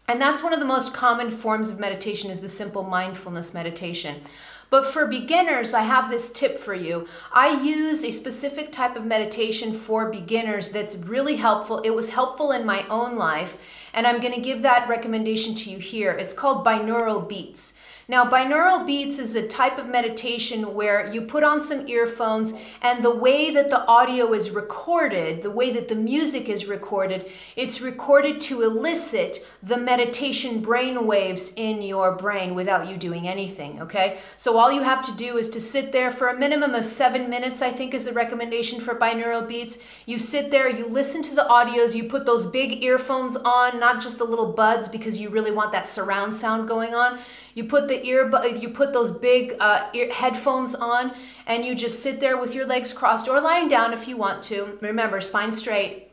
And 0.07 0.21
that's 0.21 0.41
one 0.41 0.53
of 0.53 0.59
the 0.59 0.65
most 0.65 0.93
common 0.93 1.31
forms 1.31 1.69
of 1.69 1.79
meditation 1.79 2.31
is 2.31 2.39
the 2.39 2.49
simple 2.49 2.83
mindfulness 2.83 3.53
meditation. 3.53 4.21
But 4.71 4.85
for 4.85 5.05
beginners, 5.05 5.73
I 5.73 5.81
have 5.81 6.09
this 6.09 6.31
tip 6.31 6.57
for 6.57 6.73
you. 6.73 7.05
I 7.33 7.61
use 7.61 8.05
a 8.05 8.11
specific 8.11 8.71
type 8.71 8.95
of 8.95 9.05
meditation 9.05 9.77
for 9.77 10.09
beginners 10.09 10.69
that's 10.69 10.95
really 10.95 11.35
helpful. 11.35 11.79
It 11.81 11.89
was 11.89 12.09
helpful 12.09 12.53
in 12.53 12.65
my 12.65 12.87
own 12.87 13.17
life, 13.17 13.57
and 13.93 14.07
I'm 14.07 14.21
going 14.21 14.33
to 14.33 14.39
give 14.39 14.61
that 14.61 14.87
recommendation 14.87 15.55
to 15.55 15.69
you 15.69 15.77
here. 15.77 16.13
It's 16.13 16.33
called 16.33 16.65
binaural 16.65 17.27
beats. 17.27 17.73
Now, 18.07 18.25
binaural 18.29 18.85
beats 18.85 19.19
is 19.19 19.35
a 19.35 19.47
type 19.47 19.77
of 19.77 19.87
meditation 19.87 20.73
where 20.73 21.11
you 21.13 21.21
put 21.21 21.43
on 21.43 21.61
some 21.61 21.87
earphones 21.87 22.53
and 22.81 23.03
the 23.03 23.15
way 23.15 23.53
that 23.53 23.69
the 23.69 23.85
audio 23.85 24.33
is 24.33 24.49
recorded, 24.49 25.43
the 25.43 25.51
way 25.51 25.71
that 25.71 25.87
the 25.87 25.95
music 25.95 26.49
is 26.49 26.65
recorded, 26.65 27.31
it's 27.55 27.79
recorded 27.79 28.41
to 28.41 28.63
elicit 28.63 29.45
the 29.63 29.77
meditation 29.77 30.61
brain 30.61 31.05
waves 31.05 31.53
in 31.55 31.81
your 31.81 32.13
brain 32.13 32.55
without 32.55 32.89
you 32.89 32.97
doing 32.97 33.27
anything, 33.27 33.81
okay? 33.81 34.19
So 34.37 34.57
all 34.57 34.71
you 34.71 34.81
have 34.81 35.03
to 35.03 35.15
do 35.15 35.37
is 35.37 35.49
to 35.49 35.61
sit 35.61 35.91
there 35.91 36.11
for 36.11 36.29
a 36.29 36.37
minimum 36.37 36.75
of 36.75 36.85
seven 36.85 37.29
minutes, 37.29 37.61
I 37.61 37.71
think 37.71 37.93
is 37.93 38.05
the 38.05 38.13
recommendation 38.13 38.81
for 38.81 38.95
binaural 38.95 39.47
beats. 39.47 39.77
You 40.05 40.17
sit 40.17 40.51
there, 40.51 40.69
you 40.69 40.87
listen 40.87 41.21
to 41.23 41.35
the 41.35 41.45
audios, 41.49 41.95
you 41.95 42.05
put 42.05 42.25
those 42.25 42.45
big 42.45 42.83
earphones 42.83 43.35
on, 43.37 43.79
not 43.79 44.01
just 44.01 44.17
the 44.17 44.23
little 44.23 44.51
buds 44.53 44.87
because 44.87 45.19
you 45.19 45.29
really 45.29 45.51
want 45.51 45.71
that 45.71 45.87
surround 45.87 46.33
sound 46.35 46.67
going 46.67 46.93
on. 46.93 47.19
You 47.53 47.65
put 47.65 47.87
the 47.91 48.07
ear, 48.07 48.31
you 48.55 48.69
put 48.69 48.93
those 48.93 49.11
big 49.11 49.55
uh, 49.59 49.89
ear, 49.93 50.11
headphones 50.11 50.73
on, 50.73 51.13
and 51.45 51.65
you 51.65 51.75
just 51.75 52.01
sit 52.01 52.19
there 52.19 52.37
with 52.37 52.55
your 52.55 52.65
legs 52.65 52.93
crossed 52.93 53.27
or 53.27 53.41
lying 53.41 53.67
down 53.67 53.93
if 53.93 54.07
you 54.07 54.17
want 54.17 54.41
to. 54.43 54.77
Remember, 54.81 55.19
spine 55.19 55.51
straight. 55.51 56.07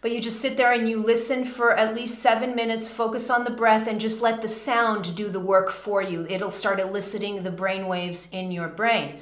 But 0.00 0.12
you 0.12 0.20
just 0.20 0.40
sit 0.40 0.56
there 0.56 0.72
and 0.72 0.88
you 0.88 1.02
listen 1.02 1.44
for 1.44 1.76
at 1.76 1.94
least 1.94 2.20
seven 2.20 2.54
minutes, 2.54 2.88
focus 2.88 3.28
on 3.28 3.44
the 3.44 3.50
breath, 3.50 3.86
and 3.86 4.00
just 4.00 4.20
let 4.20 4.40
the 4.40 4.48
sound 4.48 5.14
do 5.14 5.28
the 5.28 5.40
work 5.40 5.70
for 5.70 6.00
you. 6.00 6.26
It'll 6.28 6.50
start 6.50 6.80
eliciting 6.80 7.42
the 7.42 7.50
brain 7.50 7.86
waves 7.86 8.28
in 8.32 8.50
your 8.50 8.68
brain. 8.68 9.20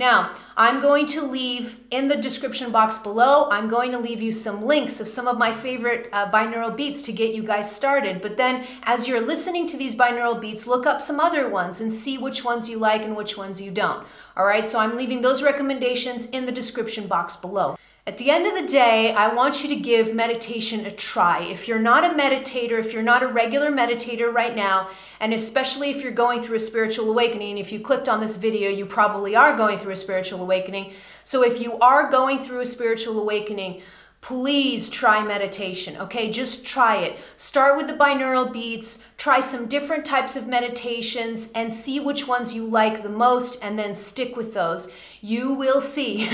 Now, 0.00 0.34
I'm 0.56 0.80
going 0.80 1.04
to 1.08 1.20
leave 1.20 1.78
in 1.90 2.08
the 2.08 2.16
description 2.16 2.72
box 2.72 2.96
below, 2.96 3.50
I'm 3.50 3.68
going 3.68 3.92
to 3.92 3.98
leave 3.98 4.22
you 4.22 4.32
some 4.32 4.64
links 4.64 4.98
of 4.98 5.06
some 5.06 5.28
of 5.28 5.36
my 5.36 5.54
favorite 5.54 6.08
uh, 6.10 6.30
binaural 6.30 6.74
beats 6.74 7.02
to 7.02 7.12
get 7.12 7.34
you 7.34 7.42
guys 7.42 7.70
started. 7.70 8.22
But 8.22 8.38
then, 8.38 8.66
as 8.84 9.06
you're 9.06 9.20
listening 9.20 9.66
to 9.66 9.76
these 9.76 9.94
binaural 9.94 10.40
beats, 10.40 10.66
look 10.66 10.86
up 10.86 11.02
some 11.02 11.20
other 11.20 11.50
ones 11.50 11.82
and 11.82 11.92
see 11.92 12.16
which 12.16 12.42
ones 12.42 12.66
you 12.66 12.78
like 12.78 13.02
and 13.02 13.14
which 13.14 13.36
ones 13.36 13.60
you 13.60 13.70
don't. 13.70 14.06
All 14.38 14.46
right, 14.46 14.66
so 14.66 14.78
I'm 14.78 14.96
leaving 14.96 15.20
those 15.20 15.42
recommendations 15.42 16.24
in 16.30 16.46
the 16.46 16.52
description 16.52 17.06
box 17.06 17.36
below. 17.36 17.76
At 18.06 18.16
the 18.16 18.30
end 18.30 18.46
of 18.46 18.54
the 18.54 18.66
day, 18.66 19.12
I 19.12 19.32
want 19.34 19.62
you 19.62 19.68
to 19.68 19.76
give 19.76 20.14
meditation 20.14 20.86
a 20.86 20.90
try. 20.90 21.42
If 21.42 21.68
you're 21.68 21.78
not 21.78 22.02
a 22.02 22.16
meditator, 22.16 22.80
if 22.80 22.94
you're 22.94 23.02
not 23.02 23.22
a 23.22 23.26
regular 23.26 23.70
meditator 23.70 24.32
right 24.32 24.56
now, 24.56 24.88
and 25.20 25.34
especially 25.34 25.90
if 25.90 26.02
you're 26.02 26.10
going 26.10 26.42
through 26.42 26.56
a 26.56 26.60
spiritual 26.60 27.10
awakening, 27.10 27.58
if 27.58 27.70
you 27.70 27.78
clicked 27.78 28.08
on 28.08 28.20
this 28.20 28.38
video, 28.38 28.70
you 28.70 28.86
probably 28.86 29.36
are 29.36 29.54
going 29.54 29.78
through 29.78 29.92
a 29.92 29.96
spiritual 29.96 30.40
awakening. 30.40 30.94
So 31.24 31.44
if 31.44 31.60
you 31.60 31.74
are 31.80 32.10
going 32.10 32.42
through 32.42 32.60
a 32.60 32.66
spiritual 32.66 33.20
awakening, 33.20 33.82
please 34.22 34.88
try 34.88 35.22
meditation, 35.22 35.98
okay? 35.98 36.30
Just 36.30 36.64
try 36.64 37.02
it. 37.02 37.18
Start 37.36 37.76
with 37.76 37.86
the 37.86 37.94
binaural 37.94 38.50
beats, 38.50 39.02
try 39.20 39.38
some 39.38 39.66
different 39.66 40.02
types 40.02 40.34
of 40.34 40.46
meditations, 40.46 41.48
and 41.54 41.70
see 41.70 42.00
which 42.00 42.26
ones 42.26 42.54
you 42.54 42.64
like 42.64 43.02
the 43.02 43.08
most, 43.10 43.58
and 43.60 43.78
then 43.78 43.94
stick 43.94 44.34
with 44.34 44.54
those. 44.54 44.88
You 45.20 45.52
will 45.52 45.82
see, 45.82 46.26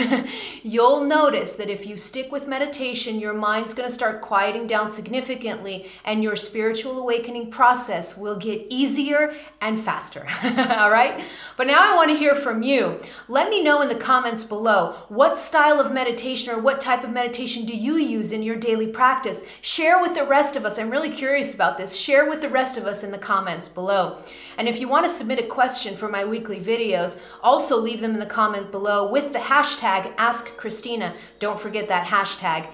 you'll 0.62 1.03
notice 1.03 1.55
that 1.55 1.68
if 1.68 1.85
you 1.85 1.96
stick 1.96 2.31
with 2.31 2.46
meditation, 2.46 3.18
your 3.18 3.35
mind's 3.35 3.75
gonna 3.75 3.90
start 3.90 4.22
quieting 4.22 4.68
down 4.68 4.92
significantly, 4.92 5.90
and 6.05 6.22
your 6.22 6.37
spiritual 6.37 7.01
awakening 7.01 7.51
process 7.51 8.16
will 8.16 8.37
get 8.37 8.64
easier 8.70 9.35
and 9.61 9.85
faster, 9.85 10.25
all 10.44 10.92
right? 10.92 11.25
But 11.57 11.66
now 11.66 11.92
I 11.92 11.96
wanna 11.96 12.14
hear 12.14 12.37
from 12.37 12.62
you. 12.62 13.01
Let 13.27 13.51
me 13.51 13.64
know 13.64 13.83
in 13.83 13.88
the 13.88 13.96
comments 13.96 14.44
below 14.44 14.94
what 15.09 15.37
style 15.37 15.81
of 15.81 15.90
meditation 15.90 16.55
or 16.55 16.61
what 16.61 16.81
type 16.81 17.03
of 17.03 17.11
meditation 17.11 17.66
do 17.66 17.77
you 17.77 17.96
use 17.96 18.31
in 18.31 18.44
your 18.44 18.55
daily 18.55 18.87
practice? 18.87 19.42
Share 19.61 20.01
with 20.01 20.14
the 20.14 20.22
rest 20.22 20.55
of 20.55 20.64
us. 20.64 20.79
I'm 20.79 20.90
really 20.90 21.11
curious 21.11 21.53
about 21.53 21.79
this. 21.79 21.96
Share 21.96 22.31
with 22.31 22.40
the 22.40 22.49
of 22.77 22.87
us 22.87 23.03
in 23.03 23.11
the 23.11 23.19
comments 23.19 23.69
below. 23.69 24.19
And 24.59 24.69
if 24.69 24.81
you 24.81 24.89
want 24.89 25.07
to 25.07 25.12
submit 25.12 25.39
a 25.39 25.47
question 25.47 25.97
for 25.97 26.09
my 26.09 26.25
weekly 26.25 26.61
videos, 26.61 27.19
also 27.43 27.77
leave 27.77 28.01
them 28.01 28.15
in 28.15 28.21
the 28.21 28.27
comment 28.27 28.71
below 28.71 29.11
with 29.11 29.33
the 29.33 29.39
hashtag 29.39 30.15
AskChristina. 30.17 31.15
Don't 31.39 31.61
forget 31.61 31.89
that 31.89 32.07
hashtag. 32.07 32.69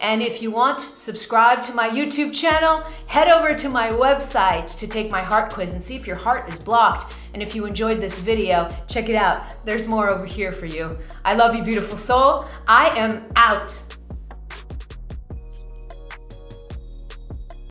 And 0.00 0.22
if 0.22 0.40
you 0.40 0.50
want, 0.50 0.80
subscribe 0.80 1.62
to 1.64 1.74
my 1.74 1.88
YouTube 1.88 2.32
channel, 2.32 2.84
head 3.06 3.28
over 3.28 3.52
to 3.54 3.68
my 3.68 3.90
website 3.90 4.76
to 4.78 4.86
take 4.86 5.10
my 5.10 5.22
heart 5.22 5.52
quiz 5.52 5.72
and 5.72 5.82
see 5.82 5.96
if 5.96 6.06
your 6.06 6.16
heart 6.16 6.48
is 6.48 6.58
blocked. 6.58 7.16
And 7.34 7.42
if 7.42 7.54
you 7.54 7.66
enjoyed 7.66 8.00
this 8.00 8.18
video, 8.18 8.68
check 8.86 9.08
it 9.08 9.16
out. 9.16 9.64
There's 9.64 9.86
more 9.86 10.08
over 10.08 10.24
here 10.24 10.52
for 10.52 10.66
you. 10.66 10.96
I 11.24 11.34
love 11.34 11.54
you, 11.54 11.64
beautiful 11.64 11.98
soul. 11.98 12.44
I 12.68 12.96
am 12.96 13.26
out. 13.34 13.97